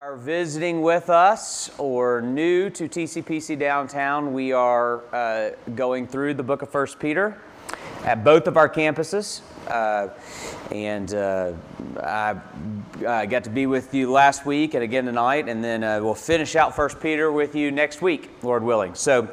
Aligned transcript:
are 0.00 0.16
visiting 0.16 0.80
with 0.80 1.10
us 1.10 1.76
or 1.76 2.22
new 2.22 2.70
to 2.70 2.88
TCPC 2.88 3.58
downtown, 3.58 4.32
we 4.32 4.52
are 4.52 5.02
uh, 5.12 5.50
going 5.74 6.06
through 6.06 6.34
the 6.34 6.42
book 6.44 6.62
of 6.62 6.70
First 6.70 7.00
Peter 7.00 7.36
at 8.04 8.22
both 8.22 8.46
of 8.46 8.56
our 8.56 8.68
campuses. 8.68 9.40
Uh, 9.66 10.10
and 10.70 11.12
uh, 11.14 11.52
I, 12.00 12.36
I, 13.08 13.26
got 13.26 13.42
to 13.42 13.50
be 13.50 13.66
with 13.66 13.92
you 13.92 14.12
last 14.12 14.46
week 14.46 14.74
and 14.74 14.84
again 14.84 15.04
tonight, 15.04 15.48
and 15.48 15.64
then 15.64 15.82
uh, 15.82 15.98
we'll 16.00 16.14
finish 16.14 16.54
out 16.54 16.76
First 16.76 17.00
Peter 17.00 17.32
with 17.32 17.56
you 17.56 17.72
next 17.72 18.00
week, 18.00 18.30
Lord 18.44 18.62
willing. 18.62 18.94
So, 18.94 19.28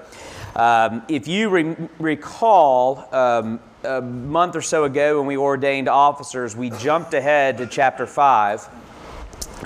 um, 0.55 1.03
if 1.07 1.27
you 1.27 1.49
re- 1.49 1.75
recall, 1.99 3.07
um, 3.13 3.59
a 3.83 4.01
month 4.01 4.55
or 4.55 4.63
so 4.63 4.85
ago 4.85 5.19
when 5.19 5.27
we 5.27 5.37
ordained 5.37 5.87
officers, 5.87 6.55
we 6.55 6.71
jumped 6.71 7.13
ahead 7.13 7.59
to 7.59 7.67
chapter 7.67 8.07
5 8.07 8.67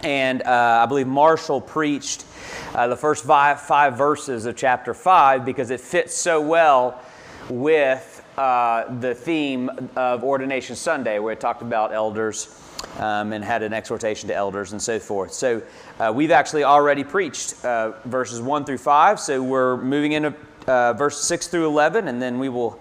and 0.04 0.42
uh, 0.44 0.82
I 0.84 0.86
believe 0.86 1.08
Marshall 1.08 1.62
preached 1.62 2.26
uh, 2.74 2.88
the 2.88 2.96
first 2.96 3.26
five, 3.26 3.62
five 3.62 3.98
verses 3.98 4.46
of 4.46 4.56
chapter 4.56 4.94
5 4.94 5.46
because 5.46 5.72
it 5.72 5.82
fits 5.82 6.16
so 6.16 6.42
well 6.42 7.02
with 7.50 8.24
uh, 8.38 8.94
the 9.00 9.14
theme 9.14 9.70
of 9.96 10.24
Ordination 10.24 10.76
Sunday, 10.76 11.20
where 11.20 11.34
it 11.34 11.40
talked 11.40 11.62
about 11.62 11.94
elders 11.94 12.62
um, 12.98 13.34
and 13.34 13.44
had 13.44 13.64
an 13.64 13.74
exhortation 13.74 14.30
to 14.30 14.36
elders 14.36 14.72
and 14.72 14.82
so 14.82 15.00
forth. 15.00 15.34
So 15.34 15.62
uh, 16.00 16.12
we've 16.16 16.32
actually 16.32 16.64
already 16.64 17.04
preached 17.04 17.66
uh, 17.66 17.94
verses 18.06 18.42
1 18.42 18.66
through 18.66 18.78
5, 18.78 19.20
so 19.20 19.42
we're 19.42 19.78
moving 19.78 20.14
into 20.14 20.34
uh, 20.68 20.94
verse 20.94 21.22
6 21.24 21.48
through 21.48 21.68
11, 21.68 22.08
and 22.08 22.22
then 22.22 22.40
we 22.40 22.50
will. 22.50 22.80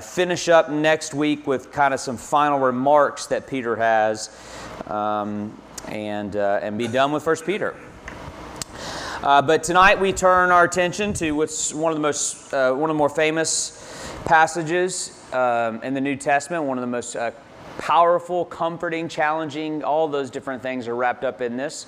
finish 0.00 0.48
up 0.48 0.70
next 0.70 1.12
week 1.12 1.44
with 1.44 1.72
kind 1.72 1.92
of 1.92 1.98
some 1.98 2.16
final 2.16 2.60
remarks 2.60 3.26
that 3.26 3.48
Peter 3.48 3.74
has 3.74 4.30
um, 4.86 5.52
and, 5.88 6.36
uh, 6.36 6.60
and 6.62 6.78
be 6.78 6.88
done 6.88 7.12
with 7.12 7.22
First 7.22 7.44
Peter. 7.44 7.74
Uh, 9.22 9.40
but 9.40 9.62
tonight 9.62 10.00
we 10.00 10.12
turn 10.12 10.50
our 10.50 10.64
attention 10.64 11.12
to 11.12 11.30
what's 11.30 11.72
one 11.72 11.92
of 11.92 11.96
the 11.96 12.02
most, 12.02 12.52
uh, 12.52 12.72
one 12.72 12.90
of 12.90 12.94
the 12.94 12.98
more 12.98 13.08
famous 13.08 13.78
passages 14.24 15.16
um, 15.32 15.80
in 15.82 15.94
the 15.94 16.00
New 16.00 16.16
Testament, 16.16 16.64
one 16.64 16.76
of 16.76 16.82
the 16.82 16.88
most 16.88 17.14
uh, 17.14 17.30
powerful, 17.78 18.44
comforting, 18.44 19.08
challenging, 19.08 19.84
all 19.84 20.08
those 20.08 20.28
different 20.28 20.60
things 20.60 20.88
are 20.88 20.96
wrapped 20.96 21.22
up 21.22 21.40
in 21.40 21.56
this. 21.56 21.86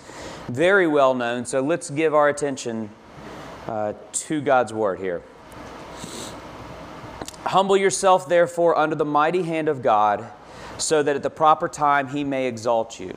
Very 0.48 0.86
well 0.86 1.12
known. 1.12 1.44
So 1.44 1.60
let's 1.60 1.90
give 1.90 2.14
our 2.14 2.28
attention 2.28 2.88
uh, 3.66 3.94
to 4.12 4.40
God's 4.40 4.72
Word 4.72 5.00
here. 5.00 5.20
Humble 7.46 7.76
yourself, 7.76 8.28
therefore, 8.28 8.78
under 8.78 8.94
the 8.94 9.04
mighty 9.04 9.42
hand 9.42 9.68
of 9.68 9.82
God, 9.82 10.24
so 10.78 11.02
that 11.02 11.16
at 11.16 11.22
the 11.22 11.30
proper 11.30 11.68
time 11.68 12.08
he 12.08 12.22
may 12.24 12.46
exalt 12.46 13.00
you 13.00 13.16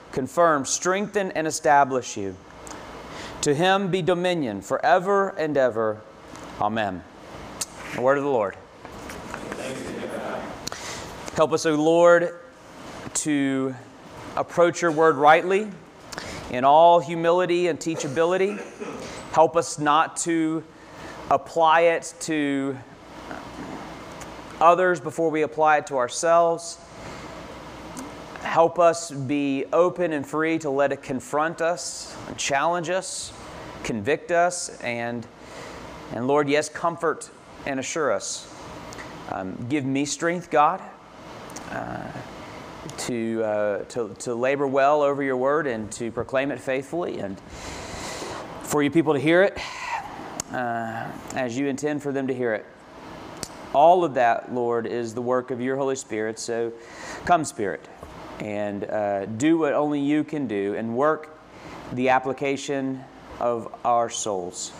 confirm, 0.11 0.65
strengthen, 0.65 1.31
and 1.31 1.47
establish 1.47 2.17
you. 2.17 2.35
To 3.41 3.55
him 3.55 3.89
be 3.89 4.01
dominion 4.01 4.61
forever 4.61 5.29
and 5.29 5.57
ever. 5.57 6.01
Amen. 6.59 7.03
The 7.95 8.01
word 8.01 8.17
of 8.17 8.23
the 8.23 8.29
Lord. 8.29 8.55
Help 11.35 11.53
us, 11.53 11.65
O 11.65 11.75
Lord, 11.75 12.35
to 13.15 13.73
approach 14.35 14.81
your 14.81 14.91
word 14.91 15.15
rightly 15.15 15.69
in 16.51 16.63
all 16.63 16.99
humility 16.99 17.67
and 17.67 17.79
teachability. 17.79 18.61
Help 19.31 19.55
us 19.55 19.79
not 19.79 20.17
to 20.17 20.63
apply 21.29 21.81
it 21.81 22.13
to 22.19 22.77
others 24.59 24.99
before 24.99 25.29
we 25.29 25.41
apply 25.41 25.77
it 25.77 25.87
to 25.87 25.97
ourselves. 25.97 26.77
Help 28.51 28.79
us 28.79 29.11
be 29.11 29.63
open 29.71 30.11
and 30.11 30.27
free 30.27 30.59
to 30.59 30.69
let 30.69 30.91
it 30.91 31.01
confront 31.01 31.61
us, 31.61 32.13
challenge 32.35 32.89
us, 32.89 33.31
convict 33.85 34.29
us, 34.29 34.77
and, 34.81 35.25
and 36.11 36.27
Lord, 36.27 36.49
yes, 36.49 36.67
comfort 36.67 37.29
and 37.65 37.79
assure 37.79 38.11
us. 38.11 38.53
Um, 39.29 39.55
give 39.69 39.85
me 39.85 40.03
strength, 40.03 40.51
God, 40.51 40.81
uh, 41.69 42.11
to, 42.97 43.41
uh, 43.41 43.83
to, 43.85 44.13
to 44.19 44.35
labor 44.35 44.67
well 44.67 45.01
over 45.01 45.23
your 45.23 45.37
word 45.37 45.65
and 45.65 45.89
to 45.93 46.11
proclaim 46.11 46.51
it 46.51 46.59
faithfully, 46.59 47.19
and 47.19 47.39
for 48.63 48.83
you 48.83 48.91
people 48.91 49.13
to 49.13 49.19
hear 49.21 49.43
it 49.43 49.57
uh, 50.51 51.09
as 51.35 51.57
you 51.57 51.67
intend 51.67 52.03
for 52.03 52.11
them 52.11 52.27
to 52.27 52.33
hear 52.33 52.53
it. 52.53 52.65
All 53.73 54.03
of 54.03 54.15
that, 54.15 54.53
Lord, 54.53 54.87
is 54.87 55.13
the 55.13 55.21
work 55.21 55.51
of 55.51 55.61
your 55.61 55.77
Holy 55.77 55.95
Spirit. 55.95 56.37
So 56.37 56.73
come, 57.23 57.45
Spirit 57.45 57.87
and 58.41 58.83
uh, 58.85 59.25
do 59.27 59.59
what 59.59 59.73
only 59.73 59.99
you 59.99 60.23
can 60.23 60.47
do 60.47 60.73
and 60.73 60.95
work 60.95 61.37
the 61.93 62.09
application 62.09 63.01
of 63.39 63.73
our 63.85 64.09
souls. 64.09 64.71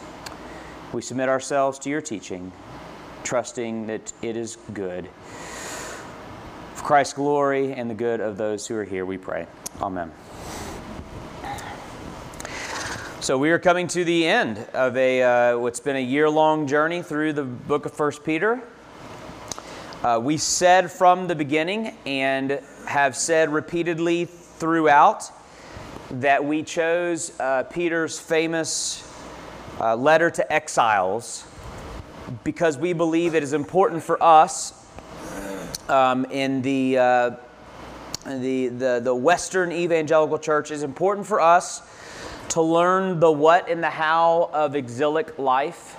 We 0.92 1.02
submit 1.02 1.30
ourselves 1.30 1.80
to 1.80 1.90
your 1.90 2.02
teaching, 2.02 2.52
trusting 3.24 3.88
that 3.88 4.12
it 4.22 4.36
is 4.36 4.58
good. 4.74 5.08
For 6.76 6.84
Christ's 6.84 7.14
glory 7.14 7.74
and 7.74 7.90
the 7.90 7.94
good 7.96 8.20
of 8.20 8.38
those 8.38 8.66
who 8.66 8.76
are 8.76 8.84
here, 8.84 9.06
we 9.06 9.18
pray. 9.18 9.46
Amen. 9.80 10.12
So 13.20 13.38
we 13.38 13.52
are 13.52 13.60
coming 13.60 13.88
to 13.90 14.04
the 14.04 14.28
end 14.28 14.58
of 14.74 14.98
a 14.98 15.22
uh, 15.54 15.60
what's 15.60 15.80
been 15.80 15.96
a 15.96 16.00
year-long 16.00 16.66
journey 16.66 17.04
through 17.04 17.34
the 17.34 17.44
book 17.44 17.86
of 17.86 17.94
First 17.94 18.24
Peter. 18.24 18.64
Uh, 20.04 20.20
we 20.20 20.36
said 20.36 20.92
from 20.92 21.28
the 21.28 21.36
beginning 21.36 21.96
and 22.08 22.60
have 22.88 23.16
said 23.16 23.54
repeatedly 23.54 24.26
throughout 24.26 25.32
that 26.10 26.44
we 26.44 26.64
chose 26.64 27.40
uh, 27.40 27.62
Peter's 27.66 28.20
famous 28.20 29.08
uh, 29.80 29.96
letter 29.96 30.32
to 30.32 30.52
exiles 30.52 31.46
because 32.44 32.80
we 32.80 32.94
believe 32.94 33.36
it 33.36 33.44
is 33.44 33.54
important 33.54 34.02
for 34.02 34.22
us 34.24 34.74
um, 35.88 36.26
in 36.26 36.64
the, 36.64 36.98
uh, 36.98 37.30
the, 38.26 38.70
the, 38.70 39.02
the 39.04 39.14
Western 39.14 39.72
evangelical 39.72 40.40
church, 40.40 40.72
is 40.72 40.82
important 40.82 41.28
for 41.28 41.40
us 41.40 41.84
to 42.50 42.62
learn 42.64 43.20
the 43.20 43.32
what 43.32 43.70
and 43.70 43.84
the 43.84 43.90
how 43.92 44.50
of 44.52 44.76
exilic 44.76 45.38
life 45.38 45.96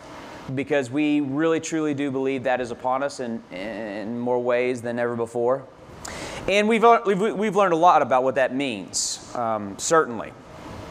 because 0.54 0.91
we 0.91 1.20
really 1.20 1.60
truly 1.60 1.94
do 1.94 2.10
believe 2.10 2.44
that 2.44 2.60
is 2.60 2.70
upon 2.70 3.03
us 3.03 3.20
in, 3.20 3.42
in 3.53 4.19
more 4.19 4.42
ways 4.42 4.82
than 4.82 4.98
ever 4.98 5.16
before. 5.16 5.64
And 6.48 6.69
we've, 6.69 6.84
we've 7.06 7.36
we've 7.36 7.54
learned 7.54 7.72
a 7.72 7.76
lot 7.76 8.03
about 8.03 8.25
what 8.25 8.34
that 8.34 8.54
means, 8.54 9.32
um, 9.36 9.78
certainly. 9.78 10.32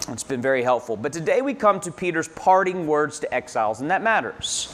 It's 0.08 0.24
been 0.24 0.42
very 0.42 0.64
helpful. 0.64 0.96
But 0.96 1.12
today 1.14 1.42
we 1.42 1.54
come 1.54 1.80
to 1.82 1.92
Peter's 1.92 2.30
parting 2.30 2.88
words 2.88 3.20
to 3.20 3.34
exiles, 3.34 3.82
and 3.82 3.92
that 3.92 4.02
matters. 4.02 4.74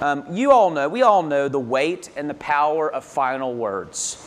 Um, 0.00 0.24
you 0.30 0.52
all 0.52 0.70
know, 0.70 0.88
we 0.88 1.00
all 1.00 1.22
know 1.22 1.48
the 1.48 1.58
weight 1.58 2.10
and 2.16 2.28
the 2.28 2.34
power 2.34 2.92
of 2.92 3.04
final 3.04 3.54
words. 3.54 4.22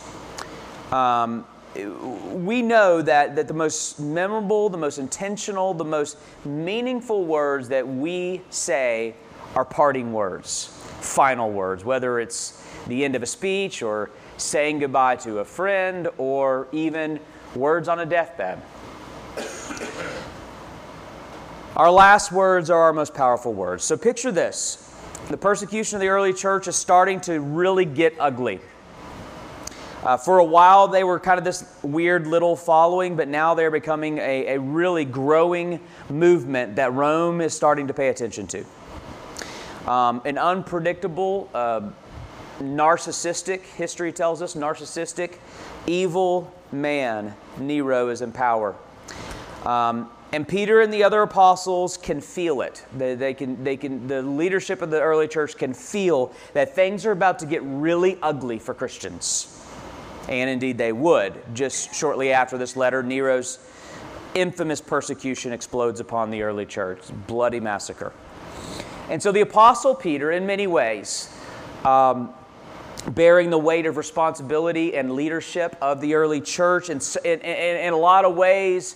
Um, 0.90 1.46
we 1.74 2.62
know 2.62 3.00
that, 3.00 3.36
that 3.36 3.46
the 3.46 3.54
most 3.54 4.00
memorable, 4.00 4.68
the 4.68 4.76
most 4.76 4.98
intentional, 4.98 5.72
the 5.72 5.84
most 5.84 6.18
meaningful 6.44 7.24
words 7.24 7.68
that 7.68 7.86
we 7.86 8.42
say 8.50 9.14
are 9.54 9.64
parting 9.64 10.12
words, 10.12 10.66
final 11.00 11.50
words, 11.50 11.84
whether 11.84 12.20
it's 12.20 12.64
the 12.86 13.04
end 13.04 13.14
of 13.14 13.22
a 13.22 13.26
speech 13.26 13.82
or 13.82 14.10
saying 14.36 14.78
goodbye 14.78 15.16
to 15.16 15.40
a 15.40 15.44
friend 15.44 16.08
or 16.18 16.68
even 16.72 17.20
words 17.54 17.88
on 17.88 18.00
a 18.00 18.06
deathbed. 18.06 18.60
Our 21.76 21.90
last 21.90 22.32
words 22.32 22.68
are 22.70 22.80
our 22.80 22.92
most 22.92 23.14
powerful 23.14 23.52
words. 23.52 23.84
So 23.84 23.96
picture 23.96 24.32
this 24.32 24.86
the 25.28 25.36
persecution 25.36 25.96
of 25.96 26.00
the 26.00 26.08
early 26.08 26.32
church 26.32 26.66
is 26.66 26.76
starting 26.76 27.20
to 27.22 27.40
really 27.40 27.84
get 27.84 28.14
ugly. 28.18 28.60
Uh, 30.02 30.16
for 30.16 30.38
a 30.38 30.44
while, 30.44 30.88
they 30.88 31.04
were 31.04 31.20
kind 31.20 31.38
of 31.38 31.44
this 31.44 31.64
weird 31.82 32.26
little 32.26 32.56
following, 32.56 33.16
but 33.16 33.28
now 33.28 33.54
they're 33.54 33.70
becoming 33.70 34.18
a, 34.18 34.54
a 34.54 34.58
really 34.58 35.04
growing 35.04 35.78
movement 36.08 36.76
that 36.76 36.92
Rome 36.94 37.42
is 37.42 37.54
starting 37.54 37.86
to 37.86 37.94
pay 37.94 38.08
attention 38.08 38.46
to. 38.48 38.64
Um, 39.86 40.22
an 40.24 40.38
unpredictable, 40.38 41.48
uh, 41.54 41.80
narcissistic, 42.58 43.62
history 43.62 44.12
tells 44.12 44.42
us, 44.42 44.54
narcissistic, 44.54 45.38
evil 45.86 46.52
man, 46.72 47.34
Nero, 47.58 48.08
is 48.08 48.20
in 48.20 48.32
power. 48.32 48.74
Um, 49.64 50.10
and 50.32 50.46
Peter 50.46 50.80
and 50.80 50.92
the 50.92 51.02
other 51.02 51.22
apostles 51.22 51.96
can 51.96 52.20
feel 52.20 52.60
it. 52.60 52.84
They, 52.96 53.14
they, 53.14 53.34
can, 53.34 53.64
they 53.64 53.76
can, 53.76 54.06
the 54.06 54.22
leadership 54.22 54.80
of 54.80 54.90
the 54.90 55.00
early 55.00 55.26
church 55.26 55.56
can 55.56 55.74
feel 55.74 56.32
that 56.52 56.74
things 56.74 57.04
are 57.04 57.10
about 57.10 57.40
to 57.40 57.46
get 57.46 57.62
really 57.64 58.16
ugly 58.22 58.58
for 58.58 58.72
Christians. 58.72 59.56
And 60.28 60.48
indeed 60.48 60.78
they 60.78 60.92
would. 60.92 61.34
Just 61.54 61.94
shortly 61.94 62.32
after 62.32 62.56
this 62.56 62.76
letter, 62.76 63.02
Nero's 63.02 63.58
infamous 64.34 64.80
persecution 64.80 65.52
explodes 65.52 65.98
upon 65.98 66.30
the 66.30 66.42
early 66.42 66.66
church, 66.66 67.00
bloody 67.26 67.58
massacre. 67.58 68.12
And 69.10 69.20
so 69.20 69.32
the 69.32 69.40
apostle 69.40 69.94
Peter, 69.94 70.30
in 70.30 70.46
many 70.46 70.68
ways, 70.68 71.36
um, 71.84 72.32
bearing 73.08 73.50
the 73.50 73.58
weight 73.58 73.84
of 73.84 73.96
responsibility 73.96 74.96
and 74.96 75.14
leadership 75.14 75.76
of 75.82 76.00
the 76.00 76.14
early 76.14 76.40
church, 76.40 76.90
and 76.90 77.02
in, 77.24 77.92
a 77.92 77.96
lot 77.96 78.24
of 78.24 78.36
ways, 78.36 78.94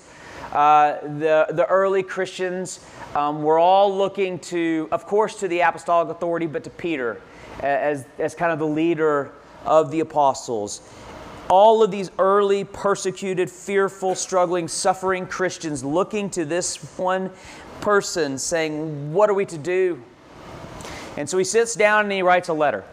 uh, 0.52 1.00
the, 1.02 1.46
the 1.50 1.66
early 1.68 2.04
Christians 2.04 2.78
um, 3.16 3.42
were 3.42 3.58
all 3.58 3.92
looking 3.92 4.38
to, 4.38 4.88
of 4.92 5.04
course, 5.04 5.40
to 5.40 5.48
the 5.48 5.60
apostolic 5.60 6.08
authority, 6.08 6.46
but 6.46 6.62
to 6.62 6.70
Peter 6.70 7.20
as, 7.60 8.06
as 8.18 8.36
kind 8.36 8.52
of 8.52 8.60
the 8.60 8.66
leader 8.66 9.32
of 9.64 9.90
the 9.90 9.98
apostles. 9.98 10.88
All 11.48 11.82
of 11.82 11.90
these 11.90 12.10
early, 12.18 12.64
persecuted, 12.64 13.50
fearful, 13.50 14.14
struggling, 14.14 14.68
suffering 14.68 15.26
Christians 15.26 15.84
looking 15.84 16.30
to 16.30 16.44
this 16.44 16.76
one 16.96 17.30
person 17.84 18.38
saying, 18.38 19.12
What 19.12 19.30
are 19.30 19.34
we 19.34 19.46
to 19.46 19.58
do? 19.58 20.02
And 21.16 21.28
so 21.28 21.38
he 21.38 21.44
sits 21.44 21.74
down 21.74 22.04
and 22.04 22.12
he 22.12 22.22
writes 22.22 22.48
a 22.48 22.54
letter. 22.54 22.84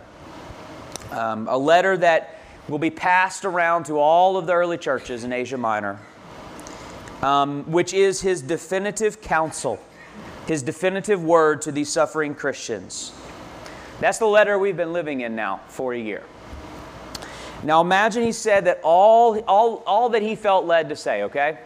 Um, 1.12 1.48
a 1.48 1.58
letter 1.58 1.98
that 1.98 2.38
will 2.68 2.80
be 2.80 2.92
passed 2.92 3.46
around 3.46 3.86
to 3.86 3.98
all 3.98 4.38
of 4.38 4.46
the 4.46 4.54
early 4.54 4.78
churches 4.78 5.24
in 5.24 5.34
Asia 5.34 5.58
Minor 5.58 6.00
um, 7.22 7.64
which 7.72 7.94
is 7.94 8.22
his 8.22 8.42
definitive 8.42 9.22
counsel, 9.22 9.80
his 10.48 10.64
definitive 10.64 11.24
word 11.24 11.62
to 11.64 11.72
these 11.72 11.90
suffering 11.90 12.36
Christians. 12.36 13.14
That's 14.00 14.18
the 14.18 14.26
letter 14.26 14.58
we've 14.58 14.78
been 14.78 14.94
living 14.94 15.22
in 15.22 15.36
now 15.36 15.62
for 15.68 15.94
a 15.94 16.00
year. 16.00 16.24
Now 17.64 17.82
imagine 17.82 18.24
he 18.24 18.32
said 18.32 18.66
that 18.66 18.80
all, 18.84 19.40
all, 19.42 19.84
all 19.86 20.10
that 20.10 20.24
he 20.24 20.36
felt 20.36 20.66
led 20.66 20.90
to 20.90 20.96
say, 20.96 21.24
okay? 21.24 21.60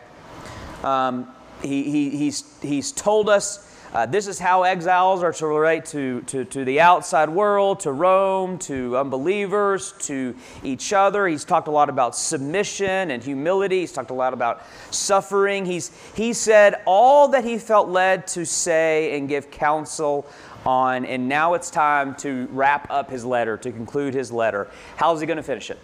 Um, 0.84 1.34
he, 1.62 1.84
he, 1.84 2.10
he's, 2.12 2.60
he's 2.62 2.92
told 2.92 3.30
us 3.30 3.72
uh, 3.96 4.06
this 4.06 4.28
is 4.28 4.38
how 4.38 4.64
exiles 4.64 5.24
are 5.24 5.32
to 5.32 5.48
relate 5.48 5.86
to, 5.86 6.20
to, 6.24 6.44
to 6.44 6.66
the 6.66 6.82
outside 6.82 7.30
world, 7.30 7.80
to 7.80 7.94
Rome, 7.94 8.58
to 8.58 8.98
unbelievers, 8.98 9.94
to 10.00 10.36
each 10.66 10.92
other. 10.92 11.28
He's 11.28 11.46
talked 11.46 11.70
a 11.70 11.72
lot 11.72 11.88
about 11.88 12.14
submission 12.14 13.10
and 13.10 13.24
humility. 13.24 13.80
He's 13.80 13.94
talked 13.94 14.10
a 14.10 14.14
lot 14.14 14.34
about 14.34 14.64
suffering. 14.92 15.66
He's, 15.66 15.92
he 16.14 16.34
said 16.34 16.82
all 16.86 17.30
that 17.30 17.46
he 17.46 17.58
felt 17.58 17.88
led 17.88 18.28
to 18.28 18.46
say 18.46 19.18
and 19.18 19.30
give 19.30 19.50
counsel 19.50 20.28
on, 20.66 21.06
and 21.06 21.30
now 21.30 21.54
it's 21.54 21.70
time 21.70 22.16
to 22.16 22.50
wrap 22.52 22.92
up 22.92 23.10
his 23.10 23.24
letter, 23.24 23.56
to 23.56 23.72
conclude 23.72 24.14
his 24.14 24.30
letter. 24.30 24.68
How's 24.98 25.22
he 25.22 25.26
going 25.26 25.38
to 25.38 25.44
finish 25.44 25.70
it? 25.70 25.80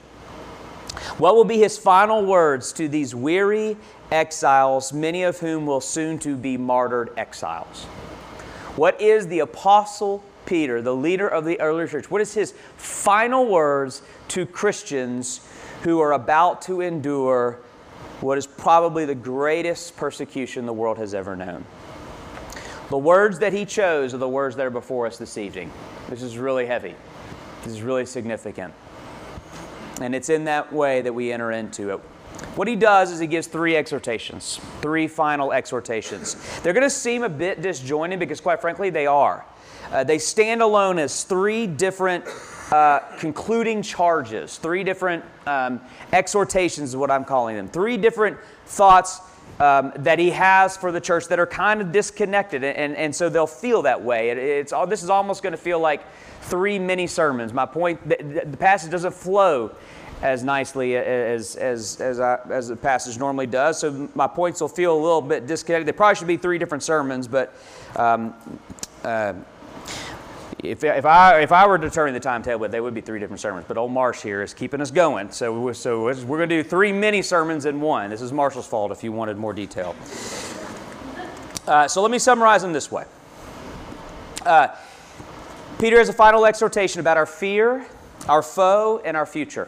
What 1.18 1.36
will 1.36 1.46
be 1.46 1.58
his 1.58 1.78
final 1.78 2.26
words 2.26 2.74
to 2.74 2.88
these 2.88 3.16
weary 3.16 3.78
exiles, 4.12 4.92
many 4.92 5.24
of 5.24 5.40
whom 5.40 5.66
will 5.66 5.82
soon 5.82 6.20
to 6.20 6.36
be 6.36 6.58
martyred 6.58 7.12
exiles? 7.18 7.86
What 8.76 9.00
is 9.02 9.28
the 9.28 9.40
Apostle 9.40 10.24
Peter, 10.46 10.82
the 10.82 10.96
leader 10.96 11.28
of 11.28 11.46
the 11.46 11.60
early 11.62 11.88
church, 11.88 12.10
what 12.10 12.22
is 12.22 12.34
his 12.34 12.54
final 12.76 13.46
words 13.46 14.02
to 14.30 14.46
Christians 14.46 15.42
who 15.84 16.00
are 16.00 16.14
about 16.14 16.62
to 16.64 16.82
endure 16.82 17.60
what 18.22 18.38
is 18.38 18.46
probably 18.46 19.06
the 19.06 19.16
greatest 19.16 19.96
persecution 19.98 20.66
the 20.66 20.74
world 20.74 20.98
has 20.98 21.14
ever 21.14 21.36
known? 21.36 21.66
The 22.90 22.98
words 22.98 23.40
that 23.40 23.54
he 23.54 23.66
chose 23.66 24.14
are 24.14 24.18
the 24.18 24.28
words 24.28 24.58
that 24.58 24.66
are 24.66 24.72
before 24.72 25.08
us 25.08 25.18
this 25.18 25.38
evening. 25.38 25.72
This 26.10 26.22
is 26.22 26.38
really 26.38 26.66
heavy. 26.66 26.96
This 27.64 27.74
is 27.74 27.82
really 27.82 28.06
significant. 28.06 28.74
And 30.04 30.16
it's 30.16 30.30
in 30.30 30.46
that 30.46 30.72
way 30.72 31.02
that 31.02 31.14
we 31.14 31.32
enter 31.32 31.52
into 31.52 31.92
it. 31.92 32.00
What 32.56 32.68
he 32.68 32.76
does 32.76 33.12
is 33.12 33.20
he 33.20 33.28
gives 33.28 33.48
three 33.48 33.76
exhortations, 33.76 34.60
three 34.82 35.08
final 35.08 35.54
exhortations. 35.54 36.36
They're 36.62 36.74
going 36.74 36.84
to 36.84 36.90
seem 36.90 37.24
a 37.24 37.30
bit 37.30 37.62
disjointed 37.62 38.20
because, 38.20 38.42
quite 38.42 38.62
frankly, 38.62 38.90
they 38.90 39.06
are. 39.06 39.46
Uh, 39.92 40.04
they 40.04 40.18
stand 40.18 40.62
alone 40.62 40.98
as 41.00 41.24
three 41.24 41.68
different 41.68 42.26
uh, 42.72 43.00
concluding 43.18 43.82
charges, 43.82 44.58
three 44.58 44.84
different 44.84 45.24
um, 45.46 45.82
exhortations, 46.14 46.90
is 46.90 46.96
what 46.96 47.12
I'm 47.12 47.26
calling 47.26 47.56
them, 47.56 47.68
three 47.68 47.98
different 47.98 48.38
thoughts 48.66 49.20
um, 49.60 49.92
that 49.98 50.18
he 50.18 50.30
has 50.32 50.78
for 50.78 50.92
the 50.92 51.02
church 51.02 51.28
that 51.28 51.40
are 51.40 51.46
kind 51.46 51.82
of 51.82 51.92
disconnected, 51.92 52.64
and, 52.64 52.96
and 52.96 53.14
so 53.14 53.30
they'll 53.30 53.46
feel 53.46 53.82
that 53.82 54.02
way. 54.02 54.30
It, 54.30 54.38
it's 54.38 54.72
all, 54.72 54.88
this 54.88 55.04
is 55.04 55.10
almost 55.10 55.44
going 55.44 55.52
to 55.52 55.58
feel 55.58 55.80
like 55.80 56.02
three 56.42 56.80
mini 56.80 57.08
sermons. 57.08 57.54
My 57.54 57.66
point, 57.66 58.08
the, 58.08 58.44
the 58.46 58.58
passage 58.58 58.92
doesn't 58.92 59.14
flow 59.14 59.76
as 60.22 60.44
nicely 60.44 60.96
as, 60.96 61.56
as, 61.56 62.00
as, 62.00 62.20
I, 62.20 62.38
as 62.50 62.68
the 62.68 62.76
passage 62.76 63.18
normally 63.18 63.48
does. 63.48 63.80
So 63.80 64.10
my 64.14 64.28
points 64.28 64.62
will 64.62 64.68
feel 64.68 64.94
a 64.94 65.02
little 65.02 65.22
bit 65.22 65.48
disconnected. 65.48 65.88
They 65.88 65.98
probably 65.98 66.16
should 66.16 66.28
be 66.28 66.38
three 66.38 66.58
different 66.58 66.84
sermons, 66.84 67.28
but 67.28 67.54
um, 67.96 68.36
uh, 69.04 69.34
if, 70.64 70.84
if, 70.84 71.06
I, 71.06 71.40
if 71.40 71.52
I 71.52 71.66
were 71.66 71.80
determining 71.80 72.14
the 72.14 72.20
timetable, 72.20 72.70
they 72.70 72.80
would 72.80 72.94
be 72.94 73.02
three 73.02 73.20
different 73.20 73.40
sermons. 73.40 73.66
But 73.68 73.78
old 73.78 73.92
Marsh 73.92 74.22
here 74.22 74.44
is 74.44 74.54
keeping 74.54 74.80
us 74.80 74.92
going. 74.92 75.32
So, 75.32 75.72
so 75.74 76.04
we're 76.04 76.38
going 76.38 76.50
to 76.50 76.62
do 76.62 76.64
three 76.64 76.92
mini 76.92 77.24
sermons 77.24 77.66
in 77.66 77.82
one. 77.82 78.12
This 78.12 78.22
is 78.22 78.32
Marshall's 78.32 78.68
fault 78.68 78.92
if 78.92 79.04
you 79.04 79.12
wanted 79.12 79.38
more 79.38 79.54
detail. 79.54 79.96
Uh, 81.66 81.88
so 81.88 82.02
let 82.02 82.12
me 82.12 82.20
summarize 82.20 82.62
them 82.62 82.74
this 82.74 82.92
way. 82.92 83.06
Uh, 84.46 84.68
Peter 85.82 85.98
has 85.98 86.10
a 86.10 86.14
final 86.14 86.46
exhortation 86.46 87.00
about 87.00 87.18
our 87.18 87.26
fear, 87.26 87.84
our 88.30 88.44
foe, 88.44 89.02
and 89.04 89.18
our 89.18 89.26
future. 89.26 89.66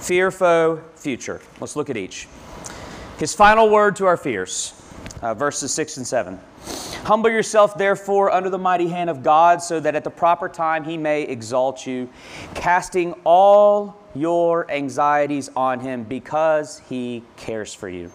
Fear, 0.00 0.32
foe, 0.32 0.82
future. 0.96 1.40
Let's 1.60 1.76
look 1.76 1.88
at 1.88 1.96
each. 1.96 2.26
His 3.16 3.32
final 3.32 3.70
word 3.70 3.94
to 3.96 4.06
our 4.06 4.16
fears, 4.16 4.74
uh, 5.22 5.34
verses 5.34 5.72
6 5.72 5.98
and 5.98 6.06
7. 6.06 6.40
Humble 7.04 7.30
yourself, 7.30 7.78
therefore, 7.78 8.32
under 8.32 8.50
the 8.50 8.58
mighty 8.58 8.88
hand 8.88 9.08
of 9.08 9.22
God, 9.22 9.62
so 9.62 9.78
that 9.78 9.94
at 9.94 10.02
the 10.02 10.10
proper 10.10 10.48
time 10.48 10.82
he 10.82 10.96
may 10.96 11.22
exalt 11.22 11.86
you, 11.86 12.08
casting 12.56 13.12
all 13.22 14.02
your 14.16 14.68
anxieties 14.68 15.48
on 15.54 15.78
him 15.78 16.02
because 16.02 16.82
he 16.88 17.22
cares 17.36 17.72
for 17.72 17.88
you. 17.88 18.10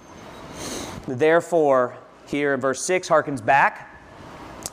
Therefore, 1.07 1.95
here 2.27 2.53
in 2.55 2.59
verse 2.59 2.83
6 2.83 3.07
harkens 3.07 3.39
back 3.39 3.94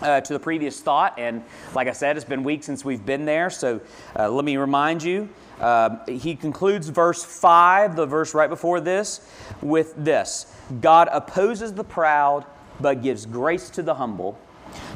uh, 0.02 0.20
to 0.20 0.32
the 0.32 0.38
previous 0.38 0.80
thought. 0.80 1.18
And 1.18 1.44
like 1.74 1.88
I 1.88 1.92
said, 1.92 2.16
it's 2.16 2.24
been 2.24 2.44
weeks 2.44 2.66
since 2.66 2.84
we've 2.84 3.04
been 3.04 3.24
there. 3.24 3.50
So 3.50 3.80
uh, 4.18 4.28
let 4.30 4.44
me 4.44 4.56
remind 4.56 5.02
you 5.02 5.28
uh, 5.60 6.04
he 6.06 6.34
concludes 6.34 6.88
verse 6.88 7.24
5, 7.24 7.94
the 7.94 8.06
verse 8.06 8.34
right 8.34 8.50
before 8.50 8.80
this, 8.80 9.20
with 9.60 9.94
this 9.96 10.46
God 10.80 11.08
opposes 11.12 11.72
the 11.72 11.84
proud, 11.84 12.44
but 12.80 13.02
gives 13.02 13.26
grace 13.26 13.70
to 13.70 13.82
the 13.82 13.94
humble. 13.94 14.38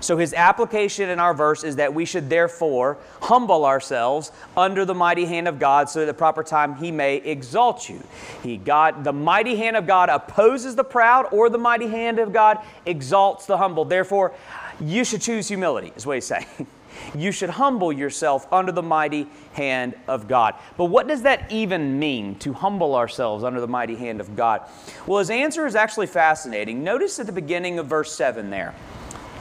So, 0.01 0.17
his 0.17 0.33
application 0.35 1.09
in 1.09 1.19
our 1.19 1.35
verse 1.35 1.65
is 1.65 1.77
that 1.77 1.93
we 1.93 2.05
should 2.05 2.31
therefore 2.31 2.99
humble 3.23 3.65
ourselves 3.65 4.33
under 4.57 4.85
the 4.85 4.95
mighty 4.95 5.25
hand 5.25 5.49
of 5.49 5.59
God 5.59 5.89
so 5.89 6.01
that 6.01 6.09
at 6.09 6.15
the 6.15 6.19
proper 6.19 6.43
time 6.43 6.77
he 6.77 6.91
may 6.91 7.17
exalt 7.17 7.89
you. 7.89 8.03
He, 8.43 8.57
God, 8.57 9.05
the 9.05 9.13
mighty 9.13 9.57
hand 9.57 9.77
of 9.77 9.87
God 9.87 10.09
opposes 10.09 10.77
the 10.77 10.85
proud, 10.85 11.29
or 11.33 11.51
the 11.51 11.59
mighty 11.59 11.89
hand 11.89 12.19
of 12.19 12.33
God 12.33 12.59
exalts 12.85 13.47
the 13.47 13.57
humble. 13.57 13.85
Therefore, 13.85 14.35
you 14.81 15.05
should 15.05 15.21
choose 15.21 15.49
humility, 15.49 15.93
is 15.97 16.07
what 16.07 16.17
he's 16.17 16.27
saying. 16.27 16.47
You 17.15 17.31
should 17.31 17.51
humble 17.51 17.93
yourself 17.93 18.51
under 18.53 18.73
the 18.73 18.83
mighty 18.83 19.29
hand 19.53 19.95
of 20.09 20.29
God. 20.29 20.55
But 20.77 20.87
what 20.87 21.07
does 21.07 21.23
that 21.23 21.53
even 21.53 21.99
mean, 21.99 22.37
to 22.39 22.55
humble 22.55 22.95
ourselves 22.95 23.45
under 23.45 23.61
the 23.61 23.69
mighty 23.69 23.97
hand 23.97 24.21
of 24.21 24.35
God? 24.35 24.63
Well, 25.07 25.19
his 25.19 25.31
answer 25.31 25.67
is 25.67 25.75
actually 25.75 26.07
fascinating. 26.07 26.83
Notice 26.83 27.19
at 27.19 27.27
the 27.27 27.33
beginning 27.33 27.79
of 27.79 27.87
verse 27.87 28.13
7 28.13 28.51
there. 28.51 28.75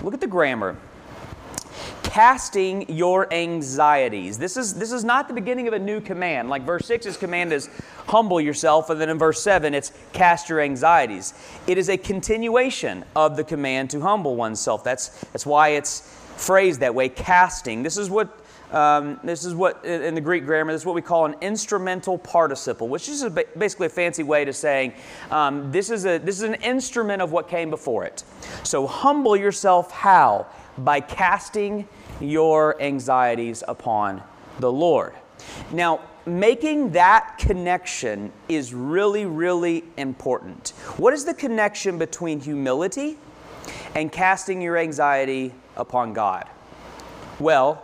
Look 0.03 0.13
at 0.13 0.21
the 0.21 0.27
grammar. 0.27 0.75
Casting 2.15 2.89
your 2.89 3.27
anxieties. 3.33 4.37
This 4.37 4.55
is, 4.55 4.75
this 4.75 4.93
is 4.93 5.03
not 5.03 5.27
the 5.27 5.33
beginning 5.33 5.67
of 5.67 5.73
a 5.73 5.79
new 5.79 5.99
command. 5.99 6.49
Like 6.49 6.63
verse 6.63 6.83
6's 6.83 7.17
command 7.17 7.51
is 7.51 7.69
humble 8.07 8.39
yourself, 8.39 8.89
and 8.89 9.01
then 9.01 9.09
in 9.09 9.19
verse 9.19 9.41
7 9.41 9.73
it's 9.73 9.91
cast 10.13 10.47
your 10.47 10.61
anxieties. 10.61 11.33
It 11.67 11.77
is 11.77 11.89
a 11.89 11.97
continuation 11.97 13.03
of 13.17 13.35
the 13.35 13.43
command 13.43 13.89
to 13.89 13.99
humble 13.99 14.37
oneself. 14.37 14.81
That's, 14.81 15.09
that's 15.33 15.45
why 15.45 15.71
it's 15.71 16.09
phrased 16.37 16.79
that 16.79 16.95
way, 16.95 17.09
casting. 17.09 17.83
This 17.83 17.97
is 17.97 18.09
what 18.09 18.39
um, 18.71 19.19
this 19.23 19.45
is 19.45 19.53
what 19.53 19.85
in 19.85 20.15
the 20.15 20.21
Greek 20.21 20.43
grammar, 20.45 20.71
this 20.71 20.81
is 20.81 20.85
what 20.85 20.95
we 20.95 21.01
call 21.01 21.25
an 21.25 21.35
instrumental 21.41 22.17
participle, 22.17 22.87
which 22.87 23.07
is 23.07 23.23
a, 23.23 23.29
basically 23.29 23.87
a 23.87 23.89
fancy 23.89 24.23
way 24.23 24.43
to 24.43 24.53
saying 24.53 24.93
um, 25.31 25.71
this 25.71 25.89
is 25.89 26.05
a 26.05 26.17
this 26.17 26.37
is 26.37 26.43
an 26.43 26.55
instrument 26.55 27.21
of 27.21 27.31
what 27.31 27.47
came 27.47 27.69
before 27.69 28.05
it. 28.05 28.23
So 28.63 28.87
humble 28.87 29.37
yourself 29.37 29.91
how 29.91 30.47
by 30.77 30.99
casting 30.99 31.87
your 32.19 32.81
anxieties 32.81 33.63
upon 33.67 34.23
the 34.59 34.71
Lord. 34.71 35.13
Now, 35.71 36.01
making 36.25 36.91
that 36.91 37.37
connection 37.37 38.31
is 38.47 38.73
really, 38.73 39.25
really 39.25 39.83
important. 39.97 40.69
What 40.97 41.13
is 41.13 41.25
the 41.25 41.33
connection 41.33 41.97
between 41.97 42.39
humility 42.39 43.17
and 43.93 44.11
casting 44.11 44.61
your 44.61 44.77
anxiety 44.77 45.53
upon 45.75 46.13
God? 46.13 46.47
Well, 47.39 47.83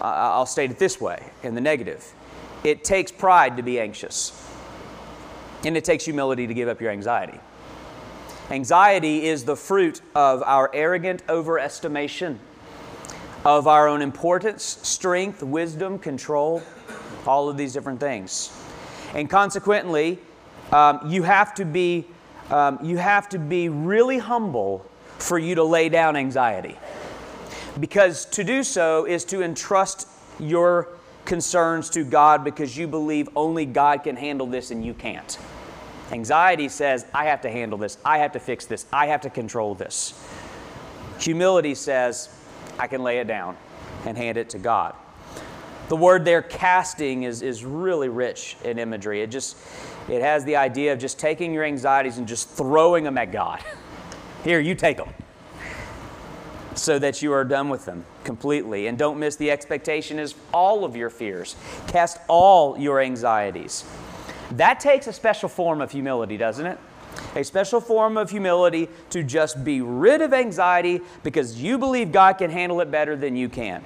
I'll 0.00 0.46
state 0.46 0.70
it 0.70 0.78
this 0.78 1.00
way 1.00 1.30
in 1.42 1.54
the 1.54 1.60
negative 1.60 2.12
it 2.64 2.84
takes 2.84 3.10
pride 3.10 3.56
to 3.56 3.62
be 3.62 3.80
anxious, 3.80 4.32
and 5.64 5.76
it 5.76 5.84
takes 5.84 6.04
humility 6.04 6.46
to 6.46 6.54
give 6.54 6.68
up 6.68 6.80
your 6.80 6.92
anxiety. 6.92 7.40
Anxiety 8.50 9.26
is 9.26 9.44
the 9.44 9.56
fruit 9.56 10.00
of 10.14 10.42
our 10.44 10.70
arrogant 10.72 11.26
overestimation 11.26 12.38
of 13.44 13.66
our 13.66 13.88
own 13.88 14.02
importance, 14.02 14.62
strength, 14.82 15.42
wisdom, 15.42 15.98
control, 15.98 16.62
all 17.26 17.48
of 17.48 17.56
these 17.56 17.72
different 17.72 18.00
things. 18.00 18.56
And 19.14 19.28
consequently, 19.28 20.18
um, 20.72 21.00
you 21.06 21.22
have 21.22 21.54
to 21.54 21.64
be 21.64 22.06
um, 22.50 22.78
you 22.82 22.98
have 22.98 23.28
to 23.30 23.38
be 23.38 23.68
really 23.70 24.18
humble 24.18 24.84
for 25.18 25.38
you 25.38 25.54
to 25.54 25.64
lay 25.64 25.88
down 25.88 26.16
anxiety. 26.16 26.76
Because 27.80 28.26
to 28.26 28.44
do 28.44 28.62
so 28.62 29.06
is 29.06 29.24
to 29.26 29.42
entrust 29.42 30.06
your 30.38 30.88
concerns 31.24 31.88
to 31.90 32.04
God 32.04 32.44
because 32.44 32.76
you 32.76 32.86
believe 32.86 33.28
only 33.36 33.64
God 33.64 34.02
can 34.02 34.16
handle 34.16 34.46
this 34.46 34.70
and 34.70 34.84
you 34.84 34.92
can't. 34.92 35.38
Anxiety 36.10 36.68
says, 36.68 37.06
I 37.14 37.24
have 37.26 37.40
to 37.42 37.50
handle 37.50 37.78
this, 37.78 37.96
I 38.04 38.18
have 38.18 38.32
to 38.32 38.40
fix 38.40 38.66
this, 38.66 38.84
I 38.92 39.06
have 39.06 39.22
to 39.22 39.30
control 39.30 39.74
this. 39.74 40.12
Humility 41.20 41.74
says, 41.74 42.28
I 42.78 42.86
can 42.86 43.02
lay 43.02 43.18
it 43.18 43.26
down 43.26 43.56
and 44.06 44.16
hand 44.16 44.36
it 44.36 44.50
to 44.50 44.58
God. 44.58 44.94
The 45.88 45.96
word 45.96 46.24
there, 46.24 46.42
casting, 46.42 47.24
is, 47.24 47.42
is 47.42 47.64
really 47.64 48.08
rich 48.08 48.56
in 48.64 48.78
imagery. 48.78 49.20
It 49.22 49.30
just 49.30 49.56
it 50.08 50.22
has 50.22 50.44
the 50.44 50.56
idea 50.56 50.92
of 50.92 50.98
just 50.98 51.18
taking 51.18 51.52
your 51.52 51.64
anxieties 51.64 52.18
and 52.18 52.26
just 52.26 52.48
throwing 52.48 53.04
them 53.04 53.18
at 53.18 53.30
God. 53.30 53.62
Here, 54.44 54.58
you 54.58 54.74
take 54.74 54.96
them 54.96 55.12
so 56.74 56.98
that 56.98 57.22
you 57.22 57.32
are 57.32 57.44
done 57.44 57.68
with 57.68 57.84
them 57.84 58.04
completely. 58.24 58.86
And 58.86 58.98
don't 58.98 59.18
miss 59.18 59.36
the 59.36 59.50
expectation 59.50 60.18
is 60.18 60.34
all 60.52 60.84
of 60.84 60.96
your 60.96 61.10
fears. 61.10 61.54
Cast 61.86 62.18
all 62.28 62.78
your 62.78 63.00
anxieties. 63.00 63.84
That 64.52 64.80
takes 64.80 65.06
a 65.06 65.12
special 65.12 65.48
form 65.48 65.80
of 65.80 65.92
humility, 65.92 66.36
doesn't 66.36 66.66
it? 66.66 66.78
A 67.34 67.42
special 67.42 67.80
form 67.80 68.16
of 68.16 68.30
humility 68.30 68.88
to 69.10 69.22
just 69.22 69.64
be 69.64 69.80
rid 69.80 70.20
of 70.20 70.32
anxiety 70.32 71.00
because 71.22 71.60
you 71.60 71.78
believe 71.78 72.12
God 72.12 72.34
can 72.34 72.50
handle 72.50 72.80
it 72.80 72.90
better 72.90 73.16
than 73.16 73.36
you 73.36 73.48
can. 73.48 73.84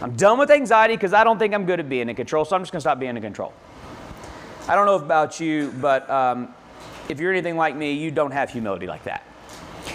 I'm 0.00 0.14
done 0.14 0.38
with 0.38 0.50
anxiety 0.50 0.94
because 0.94 1.12
I 1.12 1.24
don't 1.24 1.38
think 1.38 1.52
I'm 1.52 1.66
good 1.66 1.80
at 1.80 1.88
being 1.88 2.08
in 2.08 2.14
control, 2.14 2.44
so 2.44 2.56
I'm 2.56 2.62
just 2.62 2.72
going 2.72 2.78
to 2.78 2.82
stop 2.82 2.98
being 2.98 3.16
in 3.16 3.22
control. 3.22 3.52
I 4.68 4.74
don't 4.74 4.86
know 4.86 4.94
about 4.94 5.40
you, 5.40 5.74
but 5.80 6.08
um, 6.08 6.54
if 7.08 7.18
you're 7.18 7.32
anything 7.32 7.56
like 7.56 7.74
me, 7.74 7.92
you 7.92 8.10
don't 8.10 8.30
have 8.30 8.50
humility 8.50 8.86
like 8.86 9.04
that. 9.04 9.24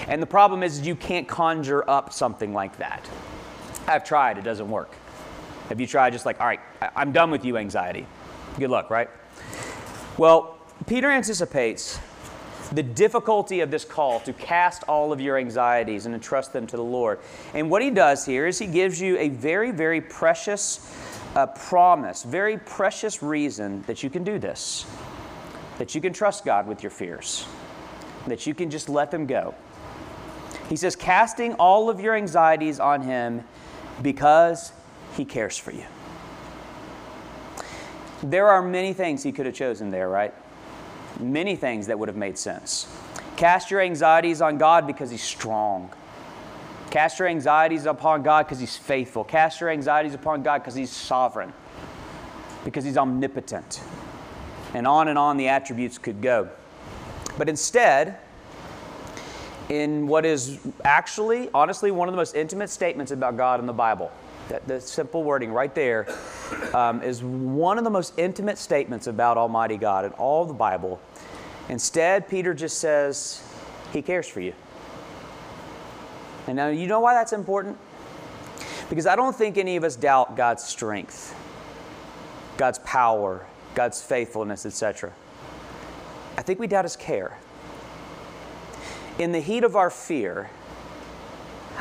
And 0.08 0.22
the 0.22 0.28
problem 0.28 0.64
is, 0.64 0.86
you 0.86 0.96
can't 0.96 1.28
conjure 1.28 1.90
up 1.90 2.12
something 2.12 2.54
like 2.54 2.78
that. 2.78 3.08
I've 3.88 4.04
tried, 4.04 4.38
it 4.38 4.44
doesn't 4.44 4.70
work. 4.70 4.96
Have 5.70 5.80
you 5.80 5.88
tried 5.88 6.12
just 6.14 6.26
like, 6.26 6.40
all 6.42 6.48
right, 6.48 6.60
I'm 6.96 7.12
done 7.12 7.32
with 7.32 7.46
you, 7.46 7.58
anxiety? 7.58 8.06
Good 8.60 8.70
luck, 8.70 8.90
right? 8.90 9.10
Well, 10.18 10.53
Peter 10.88 11.10
anticipates 11.10 12.00
the 12.74 12.84
difficulty 12.84 13.60
of 13.60 13.70
this 13.70 13.86
call 13.86 14.20
to 14.22 14.34
cast 14.34 14.84
all 14.84 15.12
of 15.12 15.22
your 15.22 15.38
anxieties 15.38 16.06
and 16.06 16.16
entrust 16.16 16.54
them 16.54 16.66
to 16.68 16.78
the 16.78 16.84
Lord. 16.84 17.20
And 17.54 17.70
what 17.70 17.82
he 17.82 17.92
does 17.92 18.26
here 18.26 18.48
is 18.48 18.58
he 18.58 18.68
gives 18.68 19.00
you 19.00 19.18
a 19.18 19.30
very, 19.30 19.72
very 19.72 20.02
precious 20.02 20.92
uh, 21.36 21.48
promise, 21.48 22.24
very 22.24 22.58
precious 22.58 23.22
reason 23.22 23.84
that 23.84 24.04
you 24.04 24.10
can 24.10 24.24
do 24.24 24.40
this, 24.40 24.86
that 25.78 25.94
you 25.94 26.02
can 26.02 26.14
trust 26.14 26.46
God 26.46 26.68
with 26.68 26.82
your 26.82 26.90
fears, 26.90 27.46
that 28.28 28.48
you 28.48 28.54
can 28.54 28.70
just 28.70 28.90
let 28.90 29.12
them 29.12 29.26
go. 29.26 29.54
He 30.70 30.76
says, 30.76 30.96
casting 30.96 31.54
all 31.56 31.90
of 31.90 32.00
your 32.00 32.16
anxieties 32.16 32.80
on 32.80 33.02
Him 33.02 33.44
because 34.02 34.72
He 35.16 35.26
cares 35.26 35.58
for 35.58 35.72
you. 35.72 35.86
There 38.24 38.48
are 38.48 38.62
many 38.62 38.94
things 38.94 39.22
He 39.22 39.32
could 39.32 39.46
have 39.46 39.56
chosen 39.56 39.92
there, 39.92 40.10
right? 40.10 40.34
Many 41.20 41.56
things 41.56 41.88
that 41.88 41.98
would 41.98 42.10
have 42.10 42.18
made 42.18 42.38
sense. 42.38 42.88
Cast 43.36 43.72
your 43.72 43.82
anxieties 43.82 44.42
on 44.42 44.58
God 44.58 44.88
because 44.88 45.10
He's 45.12 45.24
strong. 45.24 45.92
Cast 46.90 47.20
your 47.20 47.28
anxieties 47.28 47.86
upon 47.86 48.24
God 48.24 48.44
because 48.44 48.60
He's 48.60 48.78
faithful. 48.78 49.24
Cast 49.24 49.60
your 49.62 49.70
anxieties 49.70 50.14
upon 50.14 50.44
God 50.44 50.60
because 50.60 50.76
He's 50.76 50.92
sovereign, 50.92 51.54
because 52.64 52.84
He's 52.84 52.98
omnipotent. 52.98 53.82
And 54.74 54.88
on 54.88 55.08
and 55.08 55.18
on 55.18 55.38
the 55.38 55.48
attributes 55.48 55.98
could 55.98 56.22
go. 56.22 56.50
But 57.38 57.50
instead, 57.50 58.18
in 59.70 60.08
what 60.08 60.26
is 60.26 60.60
actually, 60.84 61.50
honestly, 61.54 61.92
one 61.92 62.08
of 62.08 62.14
the 62.14 62.18
most 62.18 62.36
intimate 62.36 62.70
statements 62.70 63.12
about 63.12 63.38
God 63.38 63.60
in 63.60 63.66
the 63.66 63.74
Bible. 63.74 64.12
That, 64.50 64.68
the 64.68 64.82
simple 64.82 65.24
wording 65.24 65.52
right 65.52 65.74
there 65.74 66.08
um, 66.74 67.02
is 67.02 67.24
one 67.24 67.78
of 67.78 67.84
the 67.84 67.90
most 67.90 68.14
intimate 68.18 68.58
statements 68.58 69.08
about 69.08 69.38
Almighty 69.38 69.78
God 69.78 70.06
in 70.06 70.12
all 70.14 70.46
the 70.46 70.54
Bible. 70.54 71.00
Instead, 71.70 72.28
Peter 72.28 72.54
just 72.54 72.80
says, 72.80 73.42
He 73.94 74.02
cares 74.02 74.28
for 74.28 74.42
you. 74.42 74.54
And 76.48 76.58
now, 76.58 76.68
you 76.68 76.88
know 76.88 77.00
why 77.00 77.14
that's 77.14 77.34
important? 77.34 77.78
Because 78.90 79.06
I 79.06 79.16
don't 79.16 79.36
think 79.36 79.58
any 79.58 79.78
of 79.78 79.84
us 79.84 79.96
doubt 79.96 80.36
God's 80.36 80.64
strength, 80.64 81.34
God's 82.58 82.80
power, 82.80 83.46
God's 83.76 84.02
faithfulness, 84.02 84.66
etc. 84.66 85.14
I 86.38 86.42
think 86.42 86.60
we 86.60 86.68
doubt 86.68 86.86
His 86.86 86.98
care 86.98 87.38
in 89.20 89.32
the 89.32 89.40
heat 89.40 89.64
of 89.64 89.76
our 89.76 89.90
fear, 89.90 90.50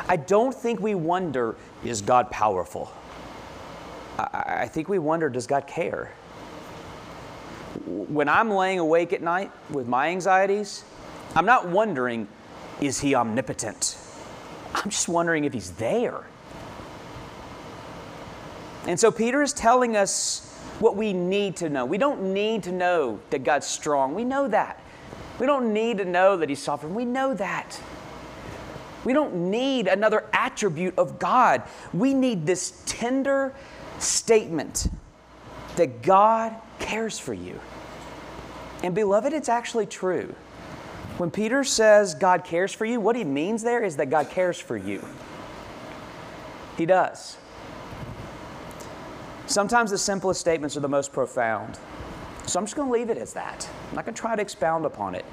I 0.07 0.15
don't 0.15 0.53
think 0.53 0.79
we 0.79 0.95
wonder, 0.95 1.55
is 1.83 2.01
God 2.01 2.29
powerful? 2.31 2.91
I, 4.17 4.61
I 4.61 4.67
think 4.67 4.89
we 4.89 4.99
wonder, 4.99 5.29
does 5.29 5.47
God 5.47 5.67
care? 5.67 6.11
When 7.85 8.29
I'm 8.29 8.51
laying 8.51 8.79
awake 8.79 9.13
at 9.13 9.21
night 9.21 9.51
with 9.69 9.87
my 9.87 10.09
anxieties, 10.09 10.83
I'm 11.35 11.45
not 11.45 11.67
wondering, 11.67 12.27
is 12.81 12.99
He 12.99 13.15
omnipotent? 13.15 13.97
I'm 14.75 14.89
just 14.89 15.07
wondering 15.07 15.45
if 15.45 15.53
He's 15.53 15.71
there. 15.71 16.25
And 18.85 18.99
so 18.99 19.11
Peter 19.11 19.41
is 19.41 19.53
telling 19.53 19.95
us 19.95 20.49
what 20.79 20.95
we 20.95 21.13
need 21.13 21.55
to 21.57 21.69
know. 21.69 21.85
We 21.85 21.97
don't 21.97 22.33
need 22.33 22.63
to 22.63 22.71
know 22.71 23.19
that 23.29 23.43
God's 23.43 23.65
strong. 23.65 24.13
We 24.13 24.25
know 24.25 24.47
that. 24.49 24.81
We 25.39 25.45
don't 25.45 25.73
need 25.73 25.97
to 25.99 26.05
know 26.05 26.37
that 26.37 26.49
He's 26.49 26.61
sovereign. 26.61 26.93
We 26.93 27.05
know 27.05 27.33
that. 27.33 27.79
We 29.03 29.13
don't 29.13 29.51
need 29.51 29.87
another 29.87 30.25
attribute 30.33 30.97
of 30.97 31.19
God. 31.19 31.63
We 31.93 32.13
need 32.13 32.45
this 32.45 32.81
tender 32.85 33.53
statement 33.99 34.87
that 35.75 36.01
God 36.01 36.55
cares 36.79 37.19
for 37.19 37.33
you. 37.33 37.59
And 38.83 38.93
beloved, 38.93 39.33
it's 39.33 39.49
actually 39.49 39.85
true. 39.85 40.35
When 41.17 41.31
Peter 41.31 41.63
says 41.63 42.15
God 42.15 42.43
cares 42.43 42.73
for 42.73 42.85
you, 42.85 42.99
what 42.99 43.15
he 43.15 43.23
means 43.23 43.61
there 43.63 43.83
is 43.83 43.97
that 43.97 44.09
God 44.09 44.29
cares 44.29 44.59
for 44.59 44.75
you. 44.75 45.05
He 46.77 46.85
does. 46.85 47.37
Sometimes 49.45 49.91
the 49.91 49.97
simplest 49.97 50.39
statements 50.39 50.75
are 50.75 50.79
the 50.79 50.89
most 50.89 51.13
profound. 51.13 51.77
So 52.47 52.59
I'm 52.59 52.65
just 52.65 52.75
going 52.75 52.87
to 52.87 52.93
leave 52.93 53.09
it 53.09 53.17
as 53.17 53.33
that. 53.33 53.69
I'm 53.89 53.95
not 53.95 54.05
going 54.05 54.15
to 54.15 54.19
try 54.19 54.35
to 54.35 54.41
expound 54.41 54.85
upon 54.85 55.15
it. 55.15 55.25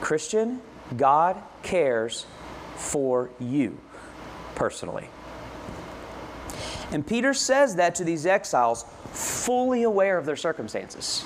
Christian, 0.00 0.60
God 0.96 1.42
cares 1.62 2.26
for 2.78 3.30
you 3.38 3.78
personally. 4.54 5.08
And 6.90 7.06
Peter 7.06 7.34
says 7.34 7.76
that 7.76 7.94
to 7.96 8.04
these 8.04 8.24
exiles, 8.24 8.86
fully 9.12 9.82
aware 9.82 10.16
of 10.16 10.24
their 10.24 10.36
circumstances, 10.36 11.22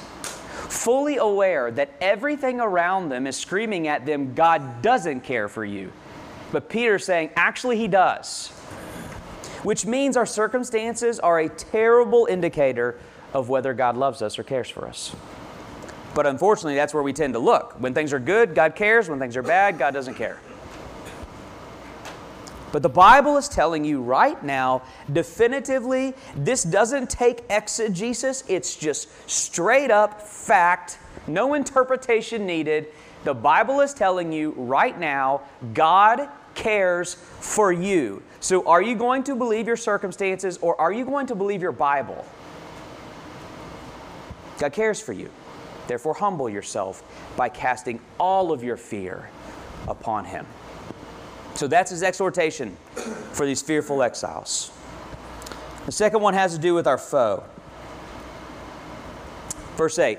fully 0.69 1.19
aware 1.19 1.71
that 1.71 1.95
everything 2.01 2.61
around 2.61 3.11
them 3.11 3.27
is 3.27 3.37
screaming 3.37 3.87
at 3.87 4.05
them, 4.05 4.35
God 4.35 4.83
doesn't 4.83 5.21
care 5.21 5.49
for 5.49 5.65
you. 5.65 5.93
But 6.51 6.69
Peter's 6.69 7.05
saying, 7.05 7.31
actually, 7.37 7.77
He 7.77 7.87
does. 7.87 8.49
Which 9.63 9.87
means 9.87 10.17
our 10.17 10.27
circumstances 10.27 11.21
are 11.21 11.39
a 11.39 11.49
terrible 11.49 12.27
indicator 12.29 12.99
of 13.33 13.49
whether 13.49 13.73
God 13.73 13.97
loves 13.97 14.21
us 14.21 14.39
or 14.39 14.43
cares 14.43 14.69
for 14.69 14.87
us. 14.87 15.15
But 16.15 16.27
unfortunately, 16.27 16.75
that's 16.75 16.93
where 16.93 17.03
we 17.03 17.13
tend 17.13 17.35
to 17.35 17.39
look. 17.39 17.81
When 17.81 17.95
things 17.95 18.13
are 18.13 18.19
good, 18.19 18.55
God 18.55 18.75
cares. 18.75 19.09
When 19.09 19.19
things 19.19 19.37
are 19.37 19.43
bad, 19.43 19.79
God 19.79 19.95
doesn't 19.95 20.15
care. 20.15 20.39
But 22.73 22.83
the 22.83 22.89
Bible 22.89 23.37
is 23.37 23.49
telling 23.49 23.85
you 23.85 24.01
right 24.01 24.43
now, 24.43 24.83
definitively, 25.13 26.15
this 26.35 26.63
doesn't 26.63 27.11
take 27.11 27.45
exegesis. 27.51 28.45
It's 28.49 28.75
just 28.75 29.09
straight 29.31 29.91
up 29.91 30.23
fact, 30.23 30.99
no 31.27 31.53
interpretation 31.53 32.47
needed. 32.47 32.89
The 33.25 33.35
Bible 33.35 33.81
is 33.83 33.93
telling 33.93 34.33
you 34.33 34.55
right 34.57 34.99
now, 34.99 35.43
God 35.75 36.29
cares 36.55 37.15
for 37.15 37.73
you. 37.73 38.23
So, 38.41 38.67
are 38.67 38.83
you 38.83 38.97
going 38.97 39.23
to 39.25 39.37
believe 39.37 39.67
your 39.67 39.77
circumstances 39.77 40.59
or 40.59 40.81
are 40.81 40.93
you 40.93 41.05
going 41.05 41.27
to 41.29 41.35
believe 41.35 41.63
your 41.63 41.73
Bible? 41.73 42.25
God 44.59 44.73
cares 44.73 45.01
for 45.01 45.13
you. 45.13 45.31
Therefore, 45.87 46.15
humble 46.15 46.49
yourself 46.49 47.03
by 47.37 47.49
casting 47.49 48.01
all 48.19 48.51
of 48.51 48.65
your 48.65 48.77
fear 48.77 49.29
upon 49.89 50.25
Him. 50.25 50.47
So 51.55 51.67
that's 51.67 51.91
his 51.91 52.03
exhortation 52.03 52.77
for 53.33 53.47
these 53.47 53.63
fearful 53.63 54.03
exiles. 54.03 54.71
The 55.87 55.93
second 55.93 56.21
one 56.21 56.35
has 56.35 56.55
to 56.55 56.61
do 56.61 56.75
with 56.75 56.87
our 56.87 56.99
foe. 56.99 57.45
Verse 59.77 59.99
8 59.99 60.19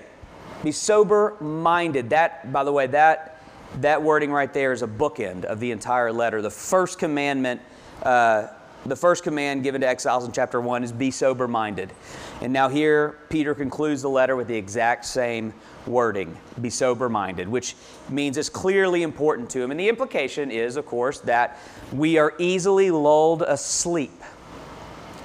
Be 0.63 0.71
sober 0.71 1.35
minded. 1.39 2.09
That, 2.09 2.51
by 2.51 2.63
the 2.63 2.71
way, 2.71 2.87
that, 2.87 3.41
that 3.81 4.01
wording 4.01 4.31
right 4.31 4.53
there 4.53 4.71
is 4.73 4.81
a 4.81 4.87
bookend 4.87 5.45
of 5.45 5.59
the 5.59 5.71
entire 5.71 6.11
letter. 6.11 6.41
The 6.41 6.51
first 6.51 6.99
commandment. 6.99 7.61
Uh, 8.01 8.47
the 8.85 8.95
first 8.97 9.23
command 9.23 9.63
given 9.63 9.79
to 9.79 9.87
exiles 9.87 10.25
in 10.25 10.33
chapter 10.33 10.59
1 10.59 10.83
is 10.83 10.91
be 10.91 11.09
sober 11.09 11.47
minded. 11.47 11.93
And 12.41 12.51
now, 12.51 12.67
here, 12.67 13.19
Peter 13.29 13.55
concludes 13.55 14.01
the 14.01 14.09
letter 14.09 14.35
with 14.35 14.49
the 14.49 14.57
exact 14.57 15.05
same 15.05 15.53
wording 15.87 16.37
be 16.61 16.69
sober 16.69 17.09
minded, 17.09 17.47
which 17.47 17.75
means 18.09 18.37
it's 18.37 18.49
clearly 18.49 19.03
important 19.03 19.49
to 19.51 19.61
him. 19.61 19.71
And 19.71 19.79
the 19.79 19.89
implication 19.89 20.51
is, 20.51 20.75
of 20.75 20.85
course, 20.85 21.19
that 21.21 21.59
we 21.91 22.17
are 22.17 22.33
easily 22.37 22.91
lulled 22.91 23.41
asleep, 23.41 24.21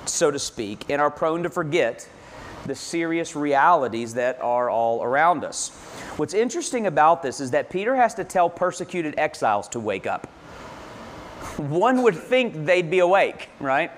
so 0.07 0.31
to 0.31 0.38
speak, 0.38 0.87
and 0.88 1.00
are 1.00 1.11
prone 1.11 1.43
to 1.43 1.50
forget 1.50 2.09
the 2.67 2.75
serious 2.75 3.37
realities 3.37 4.15
that 4.15 4.41
are 4.43 4.69
all 4.69 5.03
around 5.03 5.45
us. 5.45 5.71
What's 6.17 6.35
interesting 6.35 6.87
about 6.87 7.23
this 7.23 7.41
is 7.41 7.53
that 7.53 7.71
Peter 7.71 7.95
has 7.95 8.15
to 8.15 8.25
tell 8.25 8.50
persecuted 8.50 9.15
exiles 9.17 9.69
to 9.69 9.81
wake 9.81 10.07
up 10.07 10.27
one 11.57 12.03
would 12.03 12.17
think 12.17 12.67
they'd 12.67 12.91
be 12.91 12.99
awake, 12.99 13.49
right? 13.61 13.91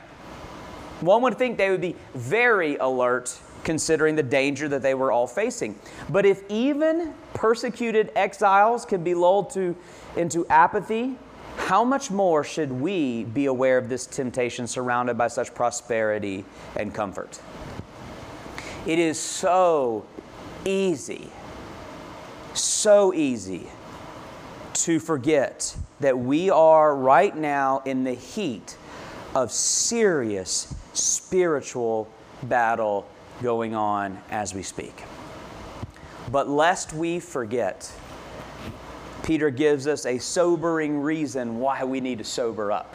One 1.00 1.22
would 1.22 1.38
think 1.38 1.56
they 1.56 1.70
would 1.70 1.80
be 1.80 1.96
very 2.14 2.76
alert 2.76 3.38
considering 3.64 4.16
the 4.16 4.22
danger 4.22 4.68
that 4.68 4.82
they 4.82 4.94
were 4.94 5.12
all 5.12 5.26
facing. 5.26 5.78
But 6.08 6.24
if 6.26 6.42
even 6.48 7.14
persecuted 7.34 8.10
exiles 8.16 8.84
can 8.84 9.04
be 9.04 9.14
lulled 9.14 9.50
to, 9.50 9.76
into 10.16 10.46
apathy, 10.48 11.16
how 11.56 11.84
much 11.84 12.10
more 12.10 12.42
should 12.42 12.72
we 12.72 13.24
be 13.24 13.46
aware 13.46 13.78
of 13.78 13.88
this 13.88 14.06
temptation 14.06 14.66
surrounded 14.66 15.18
by 15.18 15.28
such 15.28 15.54
prosperity 15.54 16.44
and 16.76 16.94
comfort? 16.94 17.40
It 18.86 18.98
is 18.98 19.18
so 19.18 20.06
easy, 20.64 21.28
so 22.54 23.12
easy 23.12 23.68
to 24.72 24.98
forget 24.98 25.76
that 26.00 26.18
we 26.18 26.48
are 26.48 26.96
right 26.96 27.36
now 27.36 27.82
in 27.84 28.04
the 28.04 28.14
heat 28.14 28.76
of 29.34 29.52
serious 29.52 30.74
spiritual 30.94 32.08
battle 32.44 33.06
going 33.42 33.74
on 33.74 34.20
as 34.30 34.54
we 34.54 34.62
speak. 34.62 35.04
But 36.30 36.48
lest 36.48 36.92
we 36.92 37.20
forget, 37.20 37.92
Peter 39.22 39.50
gives 39.50 39.86
us 39.86 40.06
a 40.06 40.18
sobering 40.18 41.00
reason 41.00 41.58
why 41.58 41.84
we 41.84 42.00
need 42.00 42.18
to 42.18 42.24
sober 42.24 42.72
up. 42.72 42.94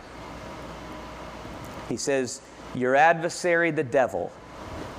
He 1.90 1.98
says, 1.98 2.42
Your 2.74 2.96
adversary, 2.96 3.72
the 3.72 3.84
devil, 3.84 4.32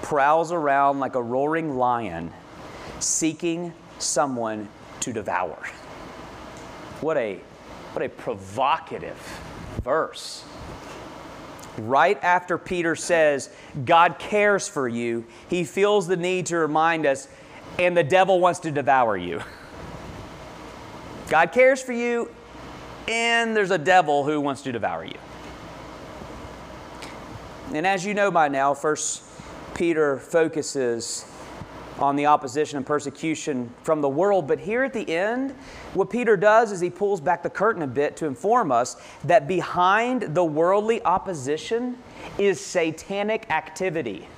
prowls 0.03 0.53
around 0.53 1.01
like 1.01 1.15
a 1.15 1.23
roaring 1.23 1.77
lion, 1.77 2.33
seeking 3.01 3.73
someone 3.99 4.69
to 5.01 5.13
devour. 5.13 5.59
What 7.01 7.17
a, 7.17 7.41
what 7.93 8.05
a 8.05 8.09
provocative 8.09 9.19
verse. 9.83 10.45
Right 11.79 12.23
after 12.23 12.59
Peter 12.59 12.97
says, 12.97 13.51
God 13.85 14.19
cares 14.19 14.69
for 14.69 14.89
you, 14.89 15.25
he 15.49 15.65
feels 15.65 16.07
the 16.07 16.17
need 16.17 16.47
to 16.47 16.57
remind 16.57 17.07
us, 17.07 17.29
and 17.79 17.97
the 17.97 18.05
devil 18.05 18.41
wants 18.41 18.61
to 18.61 18.71
devour 18.71 19.17
you. 19.17 19.43
God 21.29 21.53
cares 21.53 21.83
for 21.83 21.93
you, 21.93 22.31
and 23.09 23.57
there's 23.57 23.71
a 23.71 23.79
devil 23.79 24.25
who 24.25 24.41
wants 24.41 24.63
to 24.63 24.73
devour 24.73 25.05
you. 25.05 25.19
And 27.75 27.87
as 27.87 28.05
you 28.07 28.15
know 28.15 28.31
by 28.31 28.49
now, 28.49 28.75
First 28.75 29.23
Peter 29.75 30.19
focuses 30.19 31.27
on 31.99 32.17
the 32.17 32.27
opposition 32.27 32.77
and 32.77 32.87
persecution 32.87 33.71
from 33.83 34.01
the 34.01 34.09
world. 34.09 34.47
But 34.47 34.59
here 34.59 34.85
at 34.85 34.93
the 34.93 35.09
end, 35.09 35.53
what 35.95 36.11
Peter 36.11 36.37
does 36.37 36.73
is 36.73 36.81
he 36.81 36.91
pulls 36.91 37.21
back 37.21 37.43
the 37.43 37.51
curtain 37.51 37.83
a 37.83 37.87
bit 37.87 38.17
to 38.19 38.27
inform 38.27 38.71
us 38.71 38.97
that 39.25 39.49
behind 39.49 40.35
the 40.35 40.45
worldly 40.45 41.03
opposition 41.05 41.97
is 42.39 42.61
satanic 42.61 43.51
activity 43.51 44.29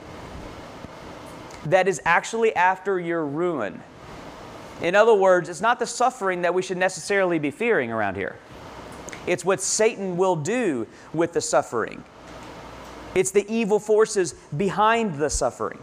that 1.66 1.88
is 1.88 2.01
actually 2.05 2.55
after 2.57 2.99
your 2.99 3.25
ruin. 3.27 3.83
In 4.81 4.94
other 4.94 5.14
words, 5.14 5.49
it's 5.49 5.61
not 5.61 5.79
the 5.79 5.87
suffering 5.87 6.42
that 6.42 6.55
we 6.55 6.62
should 6.62 6.79
necessarily 6.79 7.38
be 7.38 7.51
fearing 7.51 7.90
around 7.90 8.14
here. 8.14 8.37
It's 9.27 9.44
what 9.44 9.61
Satan 9.61 10.16
will 10.16 10.37
do 10.37 10.87
with 11.12 11.33
the 11.33 11.40
suffering. 11.40 12.05
It's 13.14 13.31
the 13.31 13.44
evil 13.53 13.79
forces 13.79 14.35
behind 14.57 15.18
the 15.18 15.29
suffering. 15.29 15.79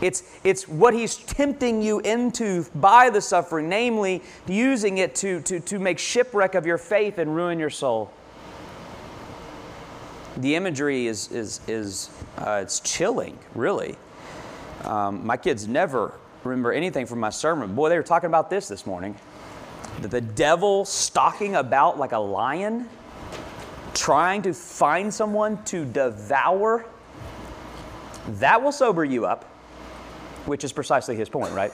It's, 0.00 0.22
it's 0.44 0.66
what 0.66 0.94
he's 0.94 1.16
tempting 1.16 1.82
you 1.82 2.00
into 2.00 2.64
by 2.74 3.10
the 3.10 3.20
suffering, 3.20 3.68
namely 3.68 4.22
using 4.46 4.98
it 4.98 5.14
to, 5.16 5.40
to, 5.42 5.60
to 5.60 5.78
make 5.78 5.98
shipwreck 5.98 6.54
of 6.54 6.66
your 6.66 6.78
faith 6.78 7.18
and 7.18 7.34
ruin 7.34 7.58
your 7.58 7.70
soul. 7.70 8.10
The 10.38 10.54
imagery 10.54 11.06
is, 11.06 11.30
is, 11.32 11.60
is 11.68 12.10
uh, 12.38 12.60
it's 12.62 12.80
chilling, 12.80 13.38
really. 13.54 13.96
Um, 14.84 15.26
my 15.26 15.36
kids 15.36 15.68
never 15.68 16.14
remember 16.44 16.72
anything 16.72 17.04
from 17.04 17.20
my 17.20 17.30
sermon. 17.30 17.74
Boy, 17.74 17.90
they 17.90 17.96
were 17.96 18.02
talking 18.02 18.28
about 18.28 18.48
this 18.48 18.68
this 18.68 18.86
morning. 18.86 19.14
The 20.00 20.22
devil 20.22 20.86
stalking 20.86 21.56
about 21.56 21.98
like 21.98 22.12
a 22.12 22.18
lion, 22.18 22.88
trying 23.92 24.40
to 24.42 24.54
find 24.54 25.12
someone 25.12 25.62
to 25.64 25.84
devour. 25.84 26.86
That 28.28 28.62
will 28.62 28.72
sober 28.72 29.04
you 29.04 29.26
up 29.26 29.44
which 30.50 30.64
is 30.64 30.72
precisely 30.72 31.14
his 31.14 31.28
point, 31.28 31.52
right? 31.54 31.72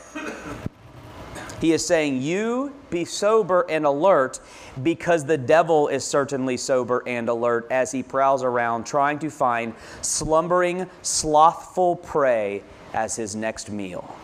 He 1.63 1.73
is 1.73 1.85
saying, 1.85 2.21
You 2.21 2.75
be 2.91 3.07
sober 3.07 3.65
and 3.71 3.87
alert 3.87 4.39
because 4.83 5.25
the 5.25 5.39
devil 5.39 5.89
is 5.89 6.05
certainly 6.05 6.59
sober 6.59 7.03
and 7.07 7.31
alert 7.31 7.67
as 7.71 7.91
he 7.91 8.03
prowls 8.03 8.45
around 8.45 8.85
trying 8.85 9.19
to 9.21 9.31
find 9.31 9.73
slumbering, 10.03 10.91
slothful 11.01 11.97
prey 11.97 12.63
as 12.93 13.17
his 13.17 13.35
next 13.35 13.71
meal. 13.71 14.15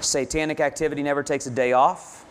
Satanic 0.00 0.60
activity 0.60 1.02
never 1.02 1.24
takes 1.24 1.46
a 1.46 1.50
day 1.50 1.72
off. 1.72 2.24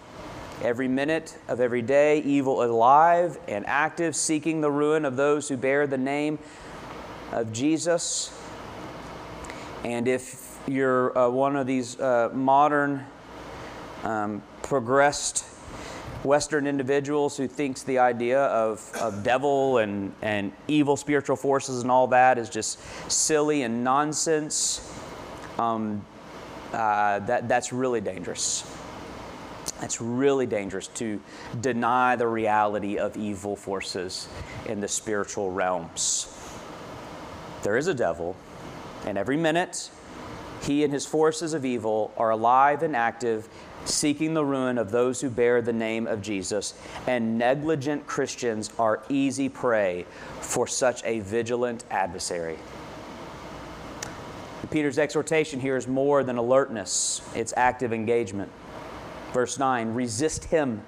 Every 0.61 0.87
minute 0.87 1.37
of 1.49 1.59
every 1.59 1.81
day, 1.81 2.19
evil 2.21 2.63
alive 2.63 3.37
and 3.49 3.65
active, 3.67 4.15
seeking 4.15 4.61
the 4.61 4.71
ruin 4.71 5.03
of 5.03 5.17
those 5.17 5.49
who 5.49 5.57
bear 5.57 5.85
the 5.85 5.97
name 5.97 6.39
of 7.33 7.51
Jesus. 7.51 8.31
And 9.83 10.07
if 10.07 10.59
you're 10.67 11.17
uh, 11.17 11.29
one 11.29 11.55
of 11.55 11.67
these 11.67 11.99
uh, 11.99 12.29
modern, 12.33 13.05
um, 14.03 14.41
progressed 14.61 15.45
Western 16.23 16.67
individuals 16.67 17.35
who 17.35 17.47
thinks 17.47 17.83
the 17.83 17.99
idea 17.99 18.43
of, 18.43 18.89
of 19.01 19.23
devil 19.23 19.79
and, 19.79 20.13
and 20.21 20.53
evil 20.69 20.95
spiritual 20.95 21.35
forces 21.35 21.81
and 21.81 21.91
all 21.91 22.07
that 22.07 22.37
is 22.37 22.49
just 22.49 22.79
silly 23.11 23.63
and 23.63 23.83
nonsense, 23.83 24.89
um, 25.59 26.05
uh, 26.71 27.19
that, 27.19 27.49
that's 27.49 27.73
really 27.73 27.99
dangerous. 27.99 28.63
It's 29.81 29.99
really 29.99 30.45
dangerous 30.45 30.87
to 30.87 31.19
deny 31.59 32.15
the 32.15 32.27
reality 32.27 32.97
of 32.97 33.17
evil 33.17 33.57
forces 33.57 34.29
in 34.65 34.79
the 34.79 34.87
spiritual 34.87 35.51
realms. 35.51 36.29
There 37.63 37.75
is 37.75 37.87
a 37.87 37.93
devil, 37.93 38.35
and 39.05 39.17
every 39.17 39.37
minute, 39.37 39.89
he 40.63 40.83
and 40.83 40.93
his 40.93 41.05
forces 41.05 41.53
of 41.53 41.65
evil 41.65 42.13
are 42.17 42.29
alive 42.29 42.83
and 42.83 42.95
active, 42.95 43.49
seeking 43.85 44.33
the 44.33 44.45
ruin 44.45 44.77
of 44.77 44.91
those 44.91 45.19
who 45.19 45.29
bear 45.29 45.61
the 45.61 45.73
name 45.73 46.07
of 46.07 46.21
Jesus. 46.21 46.73
And 47.05 47.37
negligent 47.37 48.07
Christians 48.07 48.71
are 48.79 49.03
easy 49.09 49.49
prey 49.49 50.05
for 50.39 50.67
such 50.67 51.03
a 51.03 51.19
vigilant 51.19 51.83
adversary. 51.91 52.57
Peter's 54.71 54.97
exhortation 54.97 55.59
here 55.59 55.75
is 55.75 55.87
more 55.87 56.23
than 56.23 56.37
alertness, 56.37 57.21
it's 57.35 57.53
active 57.57 57.93
engagement. 57.93 58.51
Verse 59.33 59.59
9 59.59 59.93
resist 59.93 60.45
him, 60.45 60.81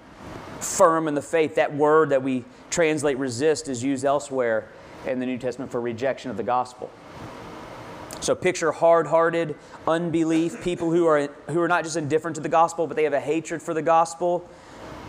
firm 0.59 1.07
in 1.07 1.15
the 1.15 1.21
faith. 1.21 1.55
That 1.55 1.73
word 1.75 2.09
that 2.09 2.23
we 2.23 2.45
translate 2.69 3.17
resist 3.17 3.67
is 3.67 3.83
used 3.83 4.05
elsewhere 4.05 4.69
in 5.05 5.19
the 5.19 5.25
New 5.25 5.37
Testament 5.37 5.71
for 5.71 5.81
rejection 5.81 6.31
of 6.31 6.37
the 6.37 6.43
gospel. 6.43 6.89
So 8.25 8.33
picture 8.33 8.71
hard-hearted 8.71 9.55
unbelief, 9.87 10.59
people 10.63 10.89
who 10.89 11.05
are 11.05 11.27
who 11.47 11.61
are 11.61 11.67
not 11.67 11.83
just 11.83 11.95
indifferent 11.95 12.33
to 12.37 12.41
the 12.41 12.49
gospel, 12.49 12.87
but 12.87 12.97
they 12.97 13.03
have 13.03 13.13
a 13.13 13.19
hatred 13.19 13.61
for 13.61 13.75
the 13.75 13.83
gospel. 13.83 14.49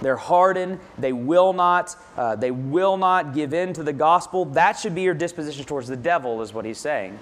They're 0.03 0.19
hardened. 0.19 0.81
They 0.99 1.15
will 1.15 1.55
not. 1.55 1.97
Uh, 2.15 2.37
they 2.37 2.51
will 2.51 2.99
not 2.99 3.33
give 3.33 3.55
in 3.55 3.73
to 3.73 3.83
the 3.83 3.95
gospel. 3.95 4.45
That 4.45 4.79
should 4.79 4.95
be 4.95 5.01
your 5.01 5.15
disposition 5.15 5.65
towards 5.65 5.89
the 5.89 5.97
devil, 5.97 6.43
is 6.43 6.53
what 6.53 6.67
he's 6.67 6.77
saying. 6.77 7.19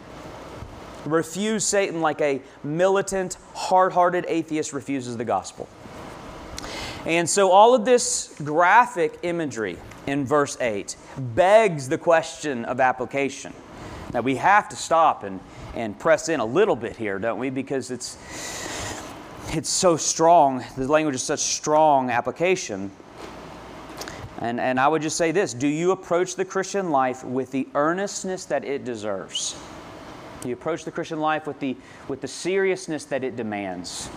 Refuse 1.05 1.65
Satan 1.65 2.01
like 2.01 2.21
a 2.21 2.43
militant, 2.65 3.37
hard 3.55 3.93
hearted 3.93 4.25
atheist 4.27 4.73
refuses 4.73 5.17
the 5.17 5.25
gospel. 5.25 5.69
And 7.07 7.31
so, 7.31 7.53
all 7.53 7.73
of 7.73 7.85
this 7.85 8.35
graphic 8.43 9.21
imagery 9.23 9.77
in 10.09 10.27
verse 10.27 10.61
8 10.61 10.97
begs 11.37 11.89
the 11.89 11.99
question 11.99 12.65
of 12.65 12.81
application. 12.81 13.55
Now, 14.13 14.23
we 14.23 14.37
have 14.37 14.69
to 14.71 14.77
stop 14.77 15.23
and, 15.23 15.39
and 15.75 15.99
press 15.99 16.29
in 16.29 16.41
a 16.41 16.45
little 16.45 16.77
bit 16.77 16.97
here, 16.97 17.19
don't 17.19 17.39
we? 17.39 17.51
Because 17.51 17.91
it's, 17.91 18.17
it's 19.49 19.69
so 19.69 19.97
strong. 19.97 20.65
The 20.77 20.87
language 20.89 21.15
is 21.15 21.23
such 21.23 21.41
strong 21.41 22.11
application. 22.11 22.91
And, 24.39 24.61
and 24.61 24.79
I 24.79 24.89
would 24.89 25.03
just 25.03 25.17
say 25.17 25.33
this 25.33 25.55
Do 25.55 25.69
you 25.69 25.93
approach 25.93 26.37
the 26.37 26.45
Christian 26.45 26.91
life 26.91 27.25
with 27.25 27.51
the 27.51 27.69
earnestness 27.75 28.45
that 28.47 28.65
it 28.65 28.85
deserves? 28.85 29.57
Do 30.43 30.49
you 30.49 30.55
approach 30.55 30.85
the 30.85 30.91
Christian 30.91 31.21
life 31.21 31.47
with 31.47 31.59
the, 31.61 31.77
with 32.09 32.21
the 32.21 32.29
seriousness 32.29 33.07
that 33.07 33.25
it 33.25 33.37
demands? 33.37 34.11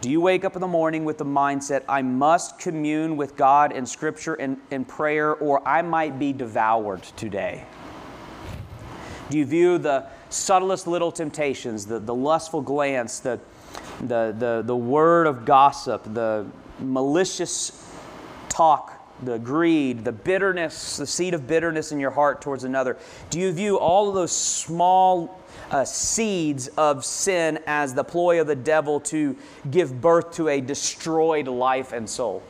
Do 0.00 0.10
you 0.10 0.20
wake 0.20 0.44
up 0.44 0.56
in 0.56 0.60
the 0.60 0.66
morning 0.66 1.04
with 1.04 1.18
the 1.18 1.26
mindset, 1.26 1.84
I 1.88 2.00
must 2.02 2.58
commune 2.58 3.16
with 3.16 3.36
God 3.36 3.70
in 3.70 3.84
Scripture 3.84 4.34
and 4.34 4.56
in 4.70 4.84
prayer, 4.84 5.34
or 5.34 5.66
I 5.68 5.82
might 5.82 6.18
be 6.18 6.32
devoured 6.32 7.02
today? 7.02 7.66
Do 9.28 9.38
you 9.38 9.44
view 9.44 9.78
the 9.78 10.06
subtlest 10.30 10.86
little 10.86 11.12
temptations, 11.12 11.86
the, 11.86 11.98
the 11.98 12.14
lustful 12.14 12.62
glance, 12.62 13.18
the, 13.18 13.38
the, 14.00 14.34
the, 14.38 14.62
the 14.64 14.76
word 14.76 15.26
of 15.26 15.44
gossip, 15.44 16.02
the 16.14 16.46
malicious 16.78 17.86
talk, 18.48 18.96
the 19.22 19.38
greed, 19.38 20.04
the 20.04 20.12
bitterness, 20.12 20.96
the 20.96 21.06
seed 21.06 21.34
of 21.34 21.46
bitterness 21.46 21.92
in 21.92 22.00
your 22.00 22.10
heart 22.10 22.40
towards 22.40 22.64
another? 22.64 22.96
Do 23.28 23.38
you 23.38 23.52
view 23.52 23.78
all 23.78 24.08
of 24.08 24.14
those 24.14 24.32
small 24.32 25.40
uh, 25.70 25.84
seeds 25.84 26.68
of 26.68 27.04
sin 27.04 27.58
as 27.66 27.92
the 27.92 28.04
ploy 28.04 28.40
of 28.40 28.46
the 28.46 28.56
devil 28.56 29.00
to 29.00 29.36
give 29.70 30.00
birth 30.00 30.32
to 30.32 30.48
a 30.48 30.60
destroyed 30.60 31.48
life 31.48 31.92
and 31.92 32.08
soul? 32.08 32.42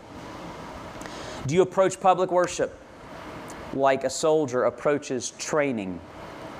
Do 1.47 1.55
you 1.55 1.62
approach 1.62 2.01
public 2.01 2.31
worship 2.31 2.79
like 3.73 4.05
a 4.05 4.11
soldier 4.11 4.64
approaches 4.64 5.33
training 5.38 6.01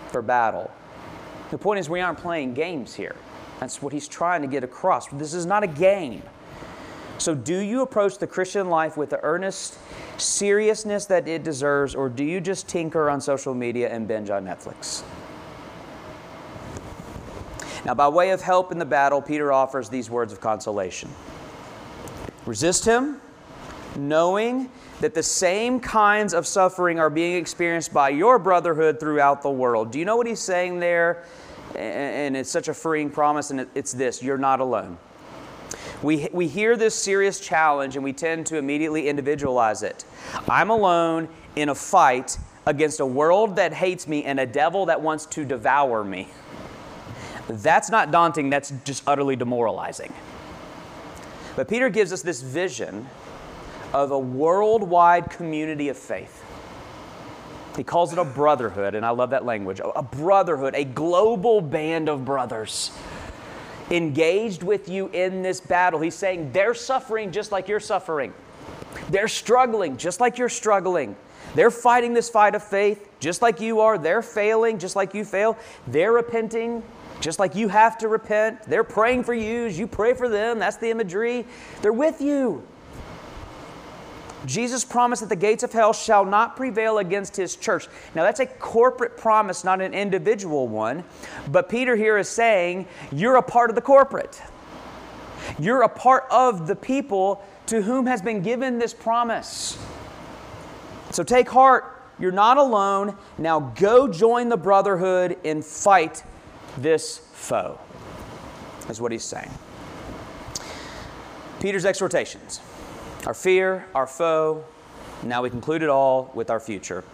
for 0.09 0.23
battle? 0.23 0.71
The 1.51 1.59
point 1.59 1.81
is, 1.81 1.89
we 1.89 2.01
aren't 2.01 2.19
playing 2.19 2.55
games 2.55 2.95
here. 2.95 3.17
That's 3.59 3.83
what 3.83 3.93
he's 3.93 4.09
trying 4.09 4.43
to 4.43 4.49
get 4.49 4.65
across. 4.65 5.09
This 5.09 5.35
is 5.35 5.47
not 5.47 5.63
a 5.63 5.67
game. 5.67 6.23
So, 7.19 7.35
do 7.35 7.59
you 7.59 7.83
approach 7.83 8.17
the 8.17 8.27
Christian 8.27 8.71
life 8.71 8.97
with 8.97 9.11
the 9.11 9.23
earnest 9.23 9.79
seriousness 10.17 11.05
that 11.07 11.29
it 11.29 11.45
deserves, 11.45 11.95
or 11.95 12.09
do 12.09 12.25
you 12.25 12.41
just 12.41 12.67
tinker 12.67 13.11
on 13.11 13.21
social 13.21 13.55
media 13.55 13.91
and 13.91 14.09
binge 14.09 14.31
on 14.31 14.45
Netflix? 14.45 15.03
Now, 17.85 17.95
by 17.95 18.09
way 18.09 18.31
of 18.31 18.41
help 18.41 18.73
in 18.73 18.79
the 18.79 18.85
battle, 18.85 19.21
Peter 19.21 19.53
offers 19.53 19.89
these 19.89 20.09
words 20.11 20.33
of 20.33 20.41
consolation 20.41 21.11
Resist 22.47 22.85
him, 22.87 23.21
knowing 23.97 24.71
that 25.01 25.15
the 25.15 25.23
same 25.23 25.81
kinds 25.81 26.33
of 26.33 26.47
suffering 26.47 26.99
are 26.99 27.11
being 27.11 27.37
experienced 27.37 27.93
by 27.93 28.09
your 28.11 28.39
brotherhood 28.39 28.99
throughout 28.99 29.43
the 29.43 29.51
world. 29.51 29.91
Do 29.91 29.99
you 29.99 30.05
know 30.05 30.17
what 30.17 30.27
he's 30.27 30.41
saying 30.41 30.81
there? 30.81 31.25
And 31.77 32.37
it's 32.37 32.51
such 32.51 32.69
a 32.69 32.75
freeing 32.75 33.11
promise, 33.11 33.51
and 33.51 33.67
it's 33.75 33.93
this 33.93 34.23
you're 34.23 34.39
not 34.39 34.61
alone. 34.61 34.99
We, 36.03 36.29
we 36.33 36.49
hear 36.49 36.77
this 36.77 36.95
serious 36.95 37.41
challenge 37.41 37.95
and 37.95 38.03
we 38.03 38.13
tend 38.13 38.47
to 38.47 38.57
immediately 38.57 39.09
individualize 39.09 39.83
it. 39.83 40.05
I'm 40.49 40.71
alone 40.71 41.29
in 41.57 41.69
a 41.69 41.75
fight 41.75 42.39
against 42.67 43.01
a 43.01 43.07
world 43.07 43.57
that 43.57 43.73
hates 43.75 44.09
me 44.09 44.25
and 44.25 44.41
a 44.41 44.47
devil 44.47 44.87
that 44.87 45.01
wants 45.01 45.27
to 45.27 45.45
devour 45.45 46.03
me. 46.03 46.29
That's 47.49 47.91
not 47.91 48.11
daunting, 48.11 48.49
that's 48.49 48.73
just 48.85 49.03
utterly 49.07 49.37
demoralizing. 49.37 50.13
But 51.57 51.69
Peter 51.69 51.89
gives 51.89 52.13
us 52.13 52.23
this 52.23 52.41
vision 52.41 53.07
of 53.93 54.13
a 54.13 54.19
worldwide 54.19 55.31
community 55.31 55.89
of 55.89 55.99
faith. 55.99 56.45
He 57.81 57.85
calls 57.85 58.13
it 58.13 58.19
a 58.19 58.27
brotherhood, 58.27 58.95
and 58.95 59.07
I 59.07 59.09
love 59.09 59.31
that 59.31 59.47
language 59.47 59.81
a 59.83 60.03
brotherhood, 60.03 60.75
a 60.75 60.85
global 60.85 61.63
band 61.63 62.11
of 62.11 62.27
brothers 62.27 62.91
engaged 63.91 64.63
with 64.63 64.91
you 64.91 65.09
in 65.15 65.41
this 65.41 65.63
battle. 65.63 65.99
He's 65.99 66.15
saying 66.15 66.53
they're 66.53 66.75
suffering 66.75 67.33
just 67.33 67.53
like 67.53 67.69
you're 67.69 67.81
suffering, 67.81 68.35
they're 69.09 69.29
struggling 69.29 69.97
just 69.97 70.21
like 70.21 70.37
you're 70.37 70.51
struggling. 70.51 71.17
They're 71.55 71.71
fighting 71.71 72.13
this 72.13 72.29
fight 72.29 72.55
of 72.55 72.63
faith 72.63 73.09
just 73.19 73.41
like 73.41 73.63
you 73.63 73.81
are. 73.81 73.97
They're 73.97 74.21
failing 74.21 74.79
just 74.79 74.95
like 74.95 75.15
you 75.15 75.25
fail. 75.25 75.57
They're 75.87 76.13
repenting 76.13 76.83
just 77.19 77.39
like 77.39 77.55
you 77.55 77.69
have 77.69 77.97
to 77.99 78.09
repent, 78.09 78.61
they're 78.65 78.85
praying 78.85 79.25
for 79.25 79.33
you 79.33 79.65
as 79.65 79.79
you 79.79 79.87
pray 79.87 80.13
for 80.13 80.29
them. 80.29 80.59
That's 80.59 80.77
the 80.77 80.91
imagery. 80.91 81.47
They're 81.81 81.95
with 81.95 82.21
you. 82.21 82.63
Jesus 84.51 84.85
promised 84.85 85.23
that 85.23 85.29
the 85.29 85.37
gates 85.37 85.63
of 85.63 85.73
hell 85.73 85.93
shall 85.93 86.25
not 86.25 86.57
prevail 86.57 86.99
against 86.99 87.37
his 87.37 87.55
church. 87.55 87.87
Now, 88.17 88.25
that's 88.25 88.41
a 88.41 88.47
corporate 88.47 89.17
promise, 89.17 89.63
not 89.63 89.81
an 89.81 89.95
individual 89.95 90.67
one. 90.67 91.05
But 91.53 91.69
Peter 91.69 91.95
here 91.95 92.19
is 92.19 92.29
saying, 92.29 92.89
you're 93.13 93.37
a 93.37 93.43
part 93.43 93.71
of 93.71 93.77
the 93.77 93.81
corporate. 93.81 94.43
You're 95.61 95.83
a 95.83 95.89
part 95.89 96.25
of 96.33 96.67
the 96.67 96.75
people 96.75 97.45
to 97.67 97.81
whom 97.81 98.07
has 98.07 98.21
been 98.21 98.43
given 98.43 98.81
this 98.81 98.93
promise. 98.93 99.79
So 101.13 101.23
take 101.23 101.49
heart. 101.49 102.03
You're 102.19 102.33
not 102.33 102.59
alone. 102.59 103.17
Now 103.39 103.61
go 103.61 104.09
join 104.09 104.49
the 104.49 104.57
brotherhood 104.57 105.39
and 105.45 105.65
fight 105.65 106.25
this 106.77 107.19
foe, 107.35 107.79
is 108.89 109.01
what 109.01 109.13
he's 109.13 109.23
saying. 109.23 109.51
Peter's 111.61 111.85
exhortations 111.85 112.61
our 113.27 113.35
fear, 113.35 113.87
our 113.95 114.07
foe. 114.07 114.65
Now 115.23 115.43
we 115.43 115.51
conclude 115.51 115.83
it 115.83 115.89
all 115.89 116.31
with 116.35 116.51
our 116.51 116.61
future. 116.61 117.05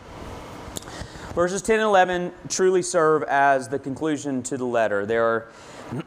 Verses 1.34 1.60
10 1.62 1.80
and 1.80 1.84
11 1.84 2.32
truly 2.48 2.80
serve 2.80 3.22
as 3.24 3.68
the 3.68 3.78
conclusion 3.78 4.42
to 4.44 4.56
the 4.56 4.64
letter. 4.64 5.04
There 5.04 5.24
are, 5.24 5.48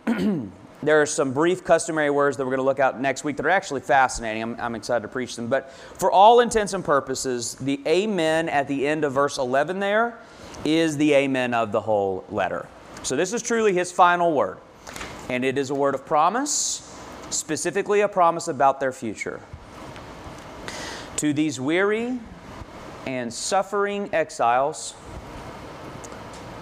there 0.82 1.02
are 1.02 1.06
some 1.06 1.34
brief 1.34 1.64
customary 1.64 2.10
words 2.10 2.38
that 2.38 2.46
we're 2.46 2.56
going 2.56 2.62
to 2.62 2.66
look 2.66 2.80
at 2.80 3.00
next 3.00 3.24
week 3.24 3.38
that 3.38 3.46
are 3.46 3.52
actually 3.52 3.82
fascinating. 3.82 4.42
I'm, 4.42 4.60
I'm 4.60 4.76
excited 4.76 5.02
to 5.04 5.08
preach 5.08 5.36
them. 5.36 5.48
But 5.48 5.72
for 5.72 6.12
all 6.12 6.40
intents 6.40 6.74
and 6.74 6.84
purposes, 6.84 7.56
the 7.56 7.80
amen 7.86 8.50
at 8.50 8.68
the 8.68 8.88
end 8.88 9.04
of 9.04 9.14
verse 9.14 9.38
11 9.38 9.80
there 9.80 10.18
is 10.66 10.98
the 10.98 11.14
amen 11.14 11.54
of 11.54 11.72
the 11.72 11.82
whole 11.82 12.26
letter. 12.30 12.68
So 13.04 13.16
this 13.16 13.32
is 13.32 13.42
truly 13.42 13.74
his 13.74 13.92
final 13.92 14.34
word. 14.34 14.58
And 15.30 15.46
it 15.46 15.60
is 15.60 15.70
a 15.70 15.76
word 15.76 15.94
of 15.94 16.08
promise, 16.08 16.92
specifically 17.30 18.02
a 18.02 18.08
promise 18.08 18.48
about 18.48 18.80
their 18.80 18.92
future. 18.92 19.42
To 21.20 21.34
these 21.34 21.60
weary 21.60 22.18
and 23.06 23.34
suffering 23.34 24.10
exiles 24.14 24.94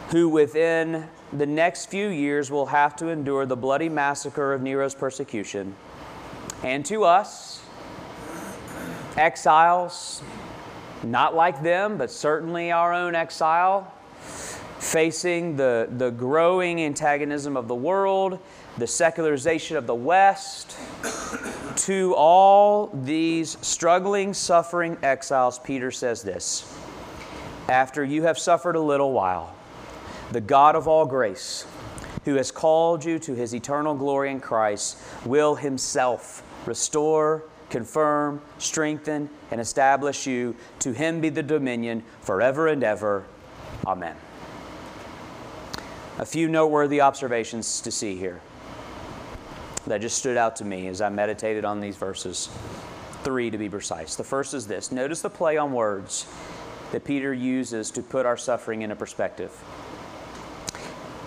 who 0.09 0.29
within 0.29 1.07
the 1.31 1.45
next 1.45 1.91
few 1.91 2.07
years 2.07 2.49
will 2.49 2.65
have 2.65 2.95
to 2.95 3.09
endure 3.09 3.45
the 3.45 3.55
bloody 3.55 3.87
massacre 3.87 4.53
of 4.53 4.63
Nero's 4.63 4.95
persecution, 4.95 5.75
and 6.63 6.83
to 6.87 7.03
us, 7.03 7.63
exiles, 9.15 10.23
not 11.03 11.35
like 11.35 11.61
them, 11.61 11.99
but 11.99 12.09
certainly 12.09 12.71
our 12.71 12.95
own 12.95 13.13
exile, 13.13 13.93
facing 14.79 15.55
the, 15.55 15.87
the 15.97 16.09
growing 16.09 16.81
antagonism 16.81 17.55
of 17.55 17.67
the 17.67 17.75
world, 17.75 18.39
the 18.79 18.87
secularization 18.87 19.77
of 19.77 19.85
the 19.85 19.93
West, 19.93 20.75
to 21.87 22.13
all 22.15 22.87
these 22.87 23.57
struggling, 23.61 24.33
suffering 24.33 24.97
exiles, 25.03 25.57
Peter 25.57 25.89
says 25.89 26.21
this 26.21 26.77
After 27.69 28.03
you 28.03 28.23
have 28.23 28.37
suffered 28.37 28.75
a 28.75 28.81
little 28.81 29.13
while, 29.13 29.55
the 30.33 30.41
God 30.41 30.75
of 30.75 30.89
all 30.89 31.05
grace, 31.05 31.65
who 32.25 32.35
has 32.35 32.51
called 32.51 33.05
you 33.05 33.19
to 33.19 33.33
his 33.33 33.55
eternal 33.55 33.95
glory 33.95 34.31
in 34.31 34.41
Christ, 34.41 34.97
will 35.23 35.55
himself 35.55 36.43
restore, 36.65 37.45
confirm, 37.69 38.41
strengthen, 38.57 39.29
and 39.49 39.61
establish 39.61 40.27
you. 40.27 40.57
To 40.79 40.91
him 40.91 41.21
be 41.21 41.29
the 41.29 41.41
dominion 41.41 42.03
forever 42.19 42.67
and 42.67 42.83
ever. 42.83 43.23
Amen 43.85 44.17
a 46.19 46.25
few 46.25 46.49
noteworthy 46.49 46.99
observations 46.99 47.79
to 47.79 47.91
see 47.91 48.15
here 48.15 48.41
that 49.87 50.01
just 50.01 50.17
stood 50.17 50.37
out 50.37 50.55
to 50.57 50.65
me 50.65 50.87
as 50.87 51.01
I 51.01 51.09
meditated 51.09 51.65
on 51.65 51.79
these 51.79 51.95
verses. 51.95 52.49
Three 53.23 53.49
to 53.49 53.57
be 53.57 53.69
precise. 53.69 54.15
The 54.15 54.23
first 54.23 54.53
is 54.53 54.67
this 54.67 54.91
notice 54.91 55.21
the 55.21 55.29
play 55.29 55.57
on 55.57 55.73
words 55.73 56.27
that 56.91 57.03
Peter 57.03 57.33
uses 57.33 57.91
to 57.91 58.01
put 58.01 58.25
our 58.25 58.37
suffering 58.37 58.81
into 58.81 58.95
perspective. 58.95 59.51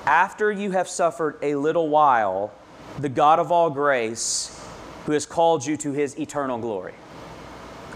After 0.07 0.51
you 0.51 0.71
have 0.71 0.89
suffered 0.89 1.37
a 1.43 1.55
little 1.55 1.89
while, 1.89 2.53
the 2.99 3.09
God 3.09 3.39
of 3.39 3.53
all 3.53 3.71
grace, 3.71 4.59
who 5.05 5.13
has 5.13 5.27
called 5.27 5.67
you 5.67 5.77
to 5.79 5.93
his 5.93 6.19
eternal 6.19 6.59
glory. 6.59 6.95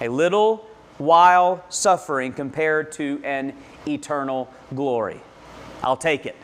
A 0.01 0.09
little 0.09 0.69
while 0.99 1.65
suffering 1.71 2.33
compared 2.33 2.93
to 2.93 3.21
an 3.25 3.55
eternal 3.87 4.53
glory. 4.75 5.21
I'll 5.83 5.97
take 5.97 6.27
it 6.27 6.37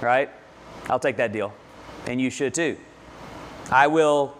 right? 0.00 0.30
I'll 0.88 0.98
take 0.98 1.16
that 1.16 1.32
deal. 1.32 1.52
And 2.06 2.20
you 2.20 2.30
should 2.30 2.54
too. 2.54 2.76
I 3.70 3.86
will 3.86 4.34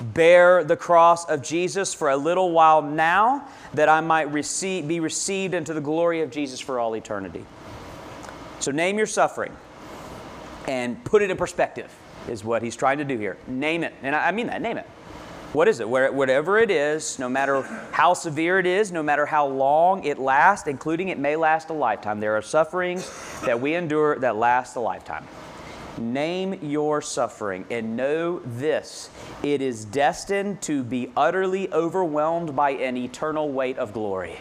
bear 0.00 0.62
the 0.62 0.76
cross 0.76 1.24
of 1.24 1.42
Jesus 1.42 1.94
for 1.94 2.10
a 2.10 2.16
little 2.16 2.52
while 2.52 2.82
now 2.82 3.48
that 3.74 3.88
I 3.88 4.00
might 4.00 4.30
receive, 4.32 4.86
be 4.86 5.00
received 5.00 5.54
into 5.54 5.74
the 5.74 5.80
glory 5.80 6.20
of 6.20 6.30
Jesus 6.30 6.60
for 6.60 6.78
all 6.78 6.94
eternity. 6.94 7.44
So 8.60 8.70
name 8.70 8.98
your 8.98 9.06
suffering 9.06 9.56
and 10.68 11.02
put 11.04 11.22
it 11.22 11.30
in 11.30 11.36
perspective, 11.36 11.94
is 12.28 12.44
what 12.44 12.62
he's 12.62 12.76
trying 12.76 12.98
to 12.98 13.04
do 13.04 13.16
here. 13.16 13.38
Name 13.46 13.84
it. 13.84 13.94
And 14.02 14.14
I 14.14 14.32
mean 14.32 14.48
that, 14.48 14.60
name 14.60 14.78
it. 14.78 14.86
What 15.52 15.68
is 15.68 15.80
it? 15.80 15.88
Whatever 15.88 16.58
it 16.58 16.70
is, 16.70 17.18
no 17.18 17.28
matter 17.28 17.62
how 17.92 18.12
severe 18.14 18.58
it 18.58 18.66
is, 18.66 18.92
no 18.92 19.02
matter 19.02 19.24
how 19.24 19.46
long 19.46 20.04
it 20.04 20.18
lasts, 20.18 20.68
including 20.68 21.08
it 21.08 21.18
may 21.18 21.36
last 21.36 21.70
a 21.70 21.72
lifetime, 21.72 22.20
there 22.20 22.36
are 22.36 22.42
sufferings 22.42 23.10
that 23.46 23.58
we 23.58 23.74
endure 23.74 24.18
that 24.18 24.36
last 24.36 24.76
a 24.76 24.80
lifetime. 24.80 25.26
Name 25.98 26.58
your 26.62 27.00
suffering 27.00 27.64
and 27.70 27.96
know 27.96 28.40
this 28.44 29.08
it 29.42 29.62
is 29.62 29.84
destined 29.84 30.60
to 30.62 30.82
be 30.82 31.10
utterly 31.16 31.72
overwhelmed 31.72 32.54
by 32.54 32.70
an 32.70 32.96
eternal 32.96 33.50
weight 33.50 33.78
of 33.78 33.92
glory. 33.92 34.38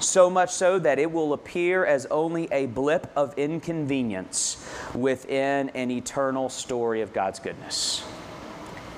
So 0.00 0.28
much 0.28 0.50
so 0.50 0.80
that 0.80 0.98
it 0.98 1.12
will 1.12 1.32
appear 1.32 1.86
as 1.86 2.06
only 2.06 2.48
a 2.50 2.66
blip 2.66 3.10
of 3.14 3.38
inconvenience 3.38 4.68
within 4.94 5.68
an 5.70 5.92
eternal 5.92 6.48
story 6.48 7.02
of 7.02 7.12
God's 7.12 7.38
goodness. 7.38 8.04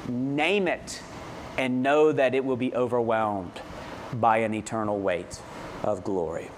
Name 0.08 0.66
it 0.66 1.02
and 1.58 1.82
know 1.82 2.12
that 2.12 2.34
it 2.34 2.44
will 2.44 2.56
be 2.56 2.74
overwhelmed 2.74 3.60
by 4.14 4.38
an 4.38 4.54
eternal 4.54 4.98
weight 4.98 5.38
of 5.82 6.02
glory. 6.04 6.50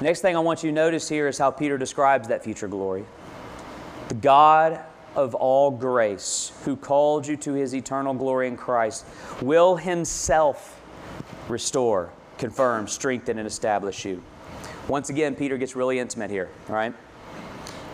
Next 0.00 0.20
thing 0.20 0.36
I 0.36 0.40
want 0.40 0.62
you 0.62 0.70
to 0.70 0.74
notice 0.74 1.08
here 1.08 1.26
is 1.26 1.38
how 1.38 1.50
Peter 1.50 1.78
describes 1.78 2.28
that 2.28 2.44
future 2.44 2.68
glory. 2.68 3.06
The 4.08 4.14
God 4.14 4.80
of 5.14 5.34
all 5.34 5.70
grace, 5.70 6.52
who 6.64 6.76
called 6.76 7.26
you 7.26 7.36
to 7.38 7.54
his 7.54 7.74
eternal 7.74 8.12
glory 8.12 8.48
in 8.48 8.58
Christ, 8.58 9.06
will 9.40 9.76
himself 9.76 10.78
restore, 11.48 12.10
confirm, 12.36 12.86
strengthen, 12.86 13.38
and 13.38 13.46
establish 13.46 14.04
you. 14.04 14.22
Once 14.86 15.08
again, 15.08 15.34
Peter 15.34 15.56
gets 15.56 15.74
really 15.74 15.98
intimate 15.98 16.30
here, 16.30 16.50
right? 16.68 16.92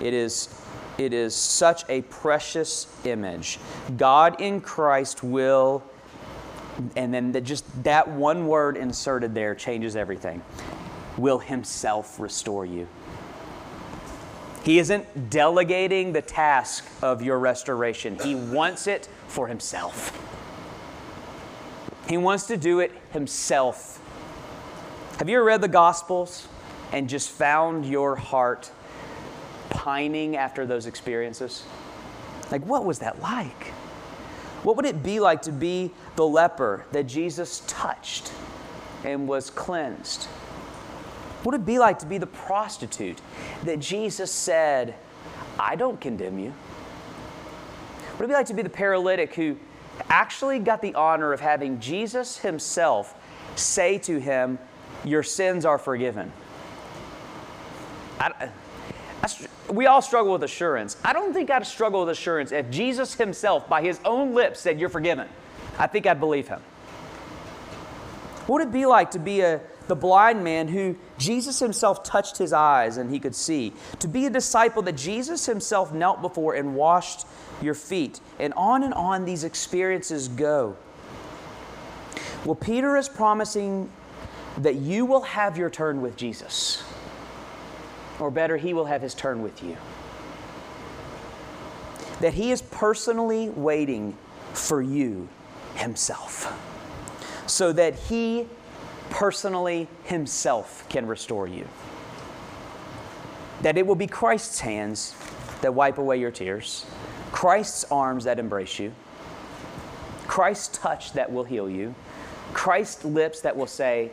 It 0.00 0.12
is, 0.12 0.60
it 0.98 1.12
is 1.12 1.36
such 1.36 1.84
a 1.88 2.02
precious 2.02 2.88
image. 3.04 3.60
God 3.96 4.40
in 4.40 4.60
Christ 4.60 5.22
will, 5.22 5.84
and 6.96 7.14
then 7.14 7.30
the, 7.30 7.40
just 7.40 7.84
that 7.84 8.08
one 8.08 8.48
word 8.48 8.76
inserted 8.76 9.36
there 9.36 9.54
changes 9.54 9.94
everything 9.94 10.42
will 11.16 11.38
Himself 11.38 12.18
restore 12.18 12.64
you. 12.64 12.88
He 14.64 14.78
isn't 14.78 15.30
delegating 15.30 16.12
the 16.12 16.22
task 16.22 16.86
of 17.02 17.22
your 17.22 17.38
restoration, 17.38 18.18
He 18.22 18.34
wants 18.34 18.86
it 18.86 19.08
for 19.26 19.48
Himself. 19.48 20.18
He 22.08 22.16
wants 22.16 22.46
to 22.48 22.56
do 22.56 22.80
it 22.80 22.92
Himself. 23.12 24.00
Have 25.18 25.28
you 25.28 25.36
ever 25.36 25.44
read 25.44 25.60
the 25.60 25.68
Gospels 25.68 26.48
and 26.92 27.08
just 27.08 27.30
found 27.30 27.86
your 27.86 28.16
heart 28.16 28.70
pining 29.70 30.36
after 30.36 30.66
those 30.66 30.86
experiences? 30.86 31.64
Like, 32.50 32.64
what 32.66 32.84
was 32.84 32.98
that 32.98 33.20
like? 33.20 33.68
What 34.62 34.76
would 34.76 34.84
it 34.84 35.02
be 35.02 35.20
like 35.20 35.42
to 35.42 35.52
be 35.52 35.90
the 36.16 36.26
leper 36.26 36.84
that 36.92 37.04
Jesus 37.04 37.62
touched 37.66 38.32
and 39.04 39.26
was 39.26 39.50
cleansed? 39.50 40.28
What 41.42 41.52
would 41.54 41.62
it 41.62 41.66
be 41.66 41.80
like 41.80 41.98
to 42.00 42.06
be 42.06 42.18
the 42.18 42.26
prostitute 42.26 43.20
that 43.64 43.80
Jesus 43.80 44.30
said, 44.30 44.94
I 45.58 45.74
don't 45.74 46.00
condemn 46.00 46.38
you? 46.38 46.52
What 48.12 48.20
would 48.20 48.24
it 48.26 48.28
be 48.28 48.34
like 48.34 48.46
to 48.46 48.54
be 48.54 48.62
the 48.62 48.70
paralytic 48.70 49.34
who 49.34 49.56
actually 50.08 50.60
got 50.60 50.80
the 50.82 50.94
honor 50.94 51.32
of 51.32 51.40
having 51.40 51.80
Jesus 51.80 52.38
himself 52.38 53.14
say 53.56 53.98
to 53.98 54.20
him, 54.20 54.56
Your 55.04 55.24
sins 55.24 55.64
are 55.64 55.78
forgiven? 55.78 56.30
I, 58.20 58.50
I, 59.20 59.30
we 59.68 59.86
all 59.86 60.00
struggle 60.00 60.32
with 60.34 60.44
assurance. 60.44 60.96
I 61.04 61.12
don't 61.12 61.32
think 61.32 61.50
I'd 61.50 61.66
struggle 61.66 62.00
with 62.00 62.10
assurance 62.10 62.52
if 62.52 62.70
Jesus 62.70 63.14
himself, 63.14 63.68
by 63.68 63.82
his 63.82 63.98
own 64.04 64.32
lips, 64.32 64.60
said, 64.60 64.78
You're 64.78 64.88
forgiven. 64.88 65.28
I 65.76 65.88
think 65.88 66.06
I'd 66.06 66.20
believe 66.20 66.46
him. 66.46 66.60
What 68.46 68.60
would 68.60 68.68
it 68.68 68.72
be 68.72 68.86
like 68.86 69.10
to 69.12 69.18
be 69.18 69.40
a 69.40 69.60
the 69.88 69.96
blind 69.96 70.44
man 70.44 70.68
who 70.68 70.96
Jesus 71.18 71.58
himself 71.58 72.02
touched 72.02 72.38
his 72.38 72.52
eyes 72.52 72.96
and 72.96 73.10
he 73.10 73.18
could 73.18 73.34
see, 73.34 73.72
to 73.98 74.08
be 74.08 74.26
a 74.26 74.30
disciple 74.30 74.82
that 74.82 74.96
Jesus 74.96 75.46
himself 75.46 75.92
knelt 75.92 76.22
before 76.22 76.54
and 76.54 76.74
washed 76.74 77.26
your 77.60 77.74
feet. 77.74 78.20
And 78.38 78.52
on 78.54 78.82
and 78.82 78.94
on 78.94 79.24
these 79.24 79.44
experiences 79.44 80.28
go. 80.28 80.76
Well, 82.44 82.54
Peter 82.54 82.96
is 82.96 83.08
promising 83.08 83.90
that 84.58 84.76
you 84.76 85.06
will 85.06 85.22
have 85.22 85.56
your 85.56 85.70
turn 85.70 86.02
with 86.02 86.16
Jesus. 86.16 86.82
Or 88.18 88.30
better, 88.30 88.56
he 88.56 88.74
will 88.74 88.86
have 88.86 89.02
his 89.02 89.14
turn 89.14 89.42
with 89.42 89.62
you. 89.62 89.76
That 92.20 92.34
he 92.34 92.52
is 92.52 92.62
personally 92.62 93.48
waiting 93.48 94.16
for 94.52 94.82
you 94.82 95.28
himself. 95.74 96.52
So 97.46 97.72
that 97.72 97.94
he 97.94 98.46
personally 99.12 99.86
himself 100.04 100.88
can 100.88 101.06
restore 101.06 101.46
you. 101.46 101.68
That 103.60 103.76
it 103.76 103.86
will 103.86 103.94
be 103.94 104.06
Christ's 104.06 104.58
hands 104.58 105.14
that 105.60 105.72
wipe 105.72 105.98
away 105.98 106.18
your 106.18 106.30
tears, 106.30 106.86
Christ's 107.30 107.84
arms 107.92 108.24
that 108.24 108.38
embrace 108.38 108.78
you, 108.78 108.92
Christ's 110.26 110.78
touch 110.78 111.12
that 111.12 111.30
will 111.30 111.44
heal 111.44 111.68
you, 111.68 111.94
Christ's 112.54 113.04
lips 113.04 113.42
that 113.42 113.54
will 113.54 113.66
say, 113.66 114.10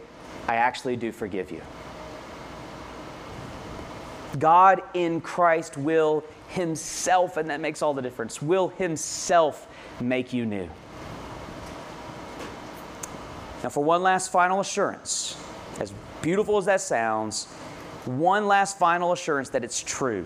I 0.47 0.55
actually 0.55 0.97
do 0.97 1.11
forgive 1.13 1.49
you. 1.49 1.61
God 4.37 4.81
in 4.93 5.21
Christ 5.21 5.77
will 5.77 6.25
Himself, 6.49 7.37
and 7.37 7.49
that 7.49 7.61
makes 7.61 7.81
all 7.81 7.93
the 7.93 8.01
difference, 8.01 8.41
will 8.41 8.67
Himself 8.67 9.65
make 10.01 10.33
you 10.33 10.45
new. 10.45 10.69
Now, 13.63 13.69
for 13.69 13.83
one 13.83 14.03
last 14.03 14.31
final 14.31 14.59
assurance, 14.59 15.35
as 15.79 15.93
beautiful 16.21 16.57
as 16.57 16.65
that 16.65 16.81
sounds, 16.81 17.45
one 18.05 18.47
last 18.47 18.77
final 18.77 19.11
assurance 19.11 19.49
that 19.49 19.63
it's 19.63 19.81
true 19.81 20.25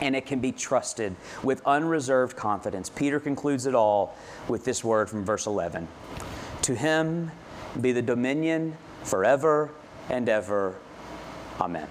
and 0.00 0.16
it 0.16 0.26
can 0.26 0.40
be 0.40 0.50
trusted 0.50 1.14
with 1.42 1.60
unreserved 1.66 2.36
confidence. 2.36 2.88
Peter 2.88 3.20
concludes 3.20 3.66
it 3.66 3.74
all 3.74 4.16
with 4.48 4.64
this 4.64 4.82
word 4.82 5.10
from 5.10 5.24
verse 5.24 5.46
11 5.46 5.86
To 6.62 6.74
him 6.74 7.30
be 7.80 7.92
the 7.92 8.02
dominion 8.02 8.76
forever 9.02 9.70
and 10.08 10.28
ever. 10.28 10.76
Amen. 11.60 11.86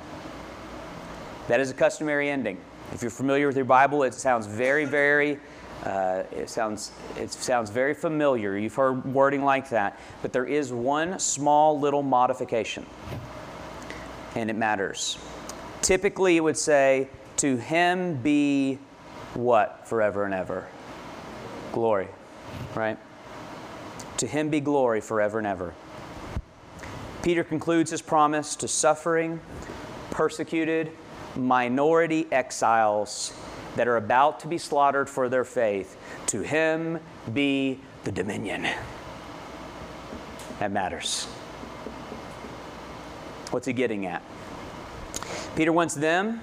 That 1.47 1.59
is 1.59 1.71
a 1.71 1.73
customary 1.73 2.29
ending. 2.29 2.59
If 2.91 3.01
you're 3.01 3.11
familiar 3.11 3.47
with 3.47 3.55
your 3.55 3.65
Bible, 3.65 4.03
it 4.03 4.13
sounds 4.13 4.47
very, 4.47 4.85
very 4.85 5.39
uh, 5.83 6.23
it, 6.31 6.49
sounds, 6.49 6.91
it 7.17 7.31
sounds 7.31 7.69
very 7.69 7.93
familiar. 7.93 8.57
You've 8.57 8.75
heard 8.75 9.05
wording 9.05 9.43
like 9.43 9.69
that. 9.69 9.99
But 10.21 10.33
there 10.33 10.45
is 10.45 10.73
one 10.73 11.19
small 11.19 11.79
little 11.79 12.03
modification, 12.03 12.85
and 14.35 14.49
it 14.49 14.55
matters. 14.55 15.17
Typically, 15.81 16.37
it 16.37 16.41
would 16.41 16.57
say, 16.57 17.09
To 17.37 17.55
him 17.55 18.15
be 18.17 18.79
what 19.33 19.87
forever 19.87 20.25
and 20.25 20.33
ever? 20.33 20.67
Glory, 21.71 22.07
right? 22.75 22.97
To 24.17 24.27
him 24.27 24.49
be 24.49 24.59
glory 24.59 24.99
forever 24.99 25.37
and 25.37 25.47
ever. 25.47 25.73
Peter 27.21 27.43
concludes 27.43 27.91
his 27.91 28.01
promise 28.01 28.55
to 28.57 28.67
suffering, 28.67 29.39
persecuted, 30.09 30.91
minority 31.35 32.27
exiles 32.31 33.33
that 33.75 33.87
are 33.87 33.97
about 33.97 34.39
to 34.41 34.47
be 34.47 34.57
slaughtered 34.57 35.09
for 35.09 35.29
their 35.29 35.43
faith, 35.43 35.97
to 36.27 36.41
him 36.41 36.99
be 37.33 37.79
the 38.03 38.11
dominion. 38.11 38.67
That 40.59 40.71
matters. 40.71 41.25
What's 43.51 43.65
he 43.65 43.73
getting 43.73 44.05
at? 44.05 44.21
Peter 45.55 45.71
wants 45.71 45.95
them, 45.95 46.41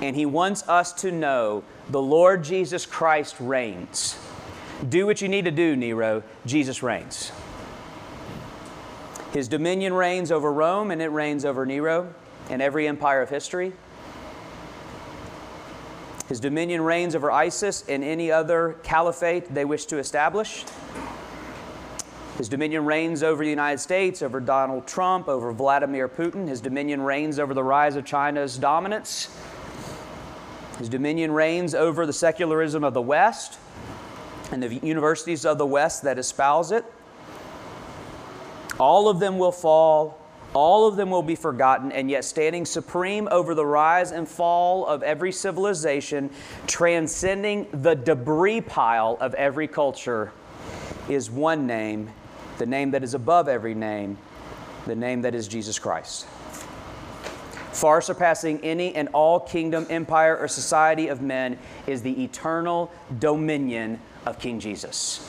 and 0.00 0.14
he 0.14 0.26
wants 0.26 0.68
us 0.68 0.92
to 0.94 1.10
know 1.10 1.64
the 1.90 2.00
Lord 2.00 2.44
Jesus 2.44 2.86
Christ 2.86 3.36
reigns. 3.40 4.18
Do 4.88 5.06
what 5.06 5.20
you 5.20 5.28
need 5.28 5.44
to 5.44 5.50
do, 5.50 5.76
Nero. 5.76 6.22
Jesus 6.44 6.82
reigns. 6.82 7.32
His 9.32 9.48
dominion 9.48 9.94
reigns 9.94 10.30
over 10.30 10.52
Rome, 10.52 10.90
and 10.90 11.00
it 11.00 11.08
reigns 11.08 11.44
over 11.44 11.64
Nero 11.64 12.12
and 12.50 12.60
every 12.60 12.86
empire 12.86 13.22
of 13.22 13.30
history. 13.30 13.72
His 16.32 16.40
dominion 16.40 16.80
reigns 16.80 17.14
over 17.14 17.30
ISIS 17.30 17.84
and 17.90 18.02
any 18.02 18.32
other 18.32 18.76
caliphate 18.82 19.52
they 19.52 19.66
wish 19.66 19.84
to 19.84 19.98
establish. 19.98 20.64
His 22.38 22.48
dominion 22.48 22.86
reigns 22.86 23.22
over 23.22 23.44
the 23.44 23.50
United 23.50 23.80
States, 23.80 24.22
over 24.22 24.40
Donald 24.40 24.86
Trump, 24.86 25.28
over 25.28 25.52
Vladimir 25.52 26.08
Putin. 26.08 26.48
His 26.48 26.62
dominion 26.62 27.02
reigns 27.02 27.38
over 27.38 27.52
the 27.52 27.62
rise 27.62 27.96
of 27.96 28.06
China's 28.06 28.56
dominance. 28.56 29.28
His 30.78 30.88
dominion 30.88 31.32
reigns 31.32 31.74
over 31.74 32.06
the 32.06 32.14
secularism 32.14 32.82
of 32.82 32.94
the 32.94 33.02
West 33.02 33.58
and 34.50 34.62
the 34.62 34.76
universities 34.76 35.44
of 35.44 35.58
the 35.58 35.66
West 35.66 36.02
that 36.04 36.18
espouse 36.18 36.72
it. 36.72 36.86
All 38.80 39.10
of 39.10 39.20
them 39.20 39.36
will 39.36 39.52
fall, 39.52 40.18
all 40.54 40.86
of 40.86 40.96
them 40.96 41.10
will 41.10 41.22
be 41.22 41.34
forgotten, 41.34 41.92
and 41.92 42.10
yet 42.10 42.24
standing 42.24 42.66
supreme 42.66 43.26
over 43.30 43.54
the 43.54 43.64
rise 43.64 44.12
and 44.12 44.28
fall 44.28 44.86
of 44.86 45.02
every 45.02 45.32
civilization, 45.32 46.30
transcending 46.66 47.66
the 47.72 47.94
debris 47.94 48.60
pile 48.60 49.16
of 49.20 49.34
every 49.34 49.66
culture, 49.66 50.32
is 51.08 51.30
one 51.30 51.66
name, 51.66 52.10
the 52.58 52.66
name 52.66 52.90
that 52.90 53.02
is 53.02 53.14
above 53.14 53.48
every 53.48 53.74
name, 53.74 54.18
the 54.86 54.94
name 54.94 55.22
that 55.22 55.34
is 55.34 55.48
Jesus 55.48 55.78
Christ. 55.78 56.26
Far 57.72 58.02
surpassing 58.02 58.60
any 58.60 58.94
and 58.94 59.08
all 59.14 59.40
kingdom, 59.40 59.86
empire, 59.88 60.36
or 60.36 60.46
society 60.46 61.08
of 61.08 61.22
men 61.22 61.58
is 61.86 62.02
the 62.02 62.22
eternal 62.22 62.92
dominion 63.18 63.98
of 64.26 64.38
King 64.38 64.60
Jesus. 64.60 65.26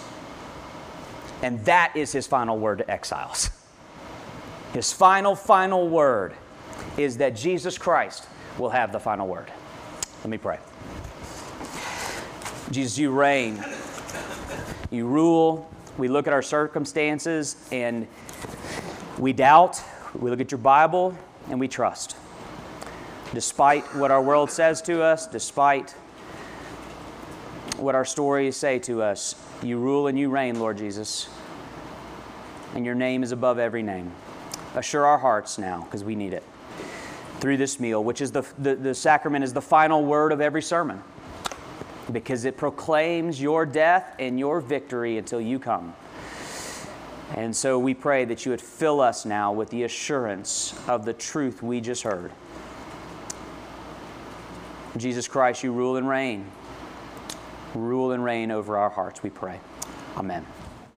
And 1.41 1.63
that 1.65 1.93
is 1.95 2.11
his 2.11 2.27
final 2.27 2.59
word 2.59 2.79
to 2.79 2.91
exiles. 2.91 3.49
His 4.73 4.91
final, 4.91 5.35
final 5.35 5.87
word 5.87 6.33
is 6.97 7.17
that 7.17 7.35
Jesus 7.35 7.77
Christ 7.77 8.27
will 8.57 8.69
have 8.69 8.91
the 8.91 8.99
final 8.99 9.27
word. 9.27 9.51
Let 10.21 10.29
me 10.29 10.37
pray. 10.37 10.57
Jesus, 12.71 12.97
you 12.97 13.11
reign, 13.11 13.63
you 14.89 15.05
rule. 15.05 15.69
We 15.97 16.07
look 16.07 16.25
at 16.25 16.33
our 16.33 16.41
circumstances 16.41 17.55
and 17.71 18.07
we 19.19 19.31
doubt. 19.31 19.79
We 20.15 20.31
look 20.31 20.41
at 20.41 20.49
your 20.49 20.57
Bible 20.57 21.15
and 21.49 21.59
we 21.59 21.67
trust. 21.67 22.15
Despite 23.33 23.83
what 23.95 24.09
our 24.09 24.21
world 24.21 24.49
says 24.49 24.81
to 24.83 25.03
us, 25.03 25.27
despite 25.27 25.91
what 27.77 27.93
our 27.95 28.05
stories 28.05 28.55
say 28.55 28.79
to 28.79 29.03
us, 29.03 29.35
you 29.61 29.77
rule 29.77 30.07
and 30.07 30.17
you 30.17 30.29
reign, 30.29 30.59
Lord 30.59 30.77
Jesus. 30.77 31.29
And 32.73 32.85
your 32.85 32.95
name 32.95 33.21
is 33.21 33.31
above 33.31 33.59
every 33.59 33.83
name. 33.83 34.11
Assure 34.75 35.05
our 35.05 35.17
hearts 35.17 35.57
now, 35.57 35.83
because 35.83 36.03
we 36.03 36.15
need 36.15 36.33
it, 36.33 36.43
through 37.39 37.57
this 37.57 37.79
meal, 37.79 38.03
which 38.03 38.21
is 38.21 38.31
the, 38.31 38.45
the, 38.57 38.75
the 38.75 38.95
sacrament, 38.95 39.43
is 39.43 39.53
the 39.53 39.61
final 39.61 40.03
word 40.03 40.31
of 40.31 40.41
every 40.41 40.61
sermon, 40.61 41.03
because 42.11 42.45
it 42.45 42.57
proclaims 42.57 43.39
your 43.39 43.65
death 43.65 44.15
and 44.17 44.39
your 44.39 44.59
victory 44.61 45.17
until 45.17 45.39
you 45.39 45.59
come. 45.59 45.93
And 47.35 47.55
so 47.55 47.79
we 47.79 47.93
pray 47.93 48.25
that 48.25 48.45
you 48.45 48.51
would 48.51 48.61
fill 48.61 49.01
us 49.01 49.25
now 49.25 49.51
with 49.51 49.69
the 49.69 49.83
assurance 49.83 50.75
of 50.87 51.05
the 51.05 51.13
truth 51.13 51.63
we 51.63 51.81
just 51.81 52.03
heard. 52.03 52.31
Jesus 54.97 55.27
Christ, 55.27 55.63
you 55.63 55.71
rule 55.71 55.97
and 55.97 56.07
reign. 56.07 56.45
Rule 57.73 58.11
and 58.11 58.23
reign 58.23 58.51
over 58.51 58.77
our 58.77 58.89
hearts, 58.89 59.23
we 59.23 59.31
pray. 59.31 59.59
Amen. 60.15 60.45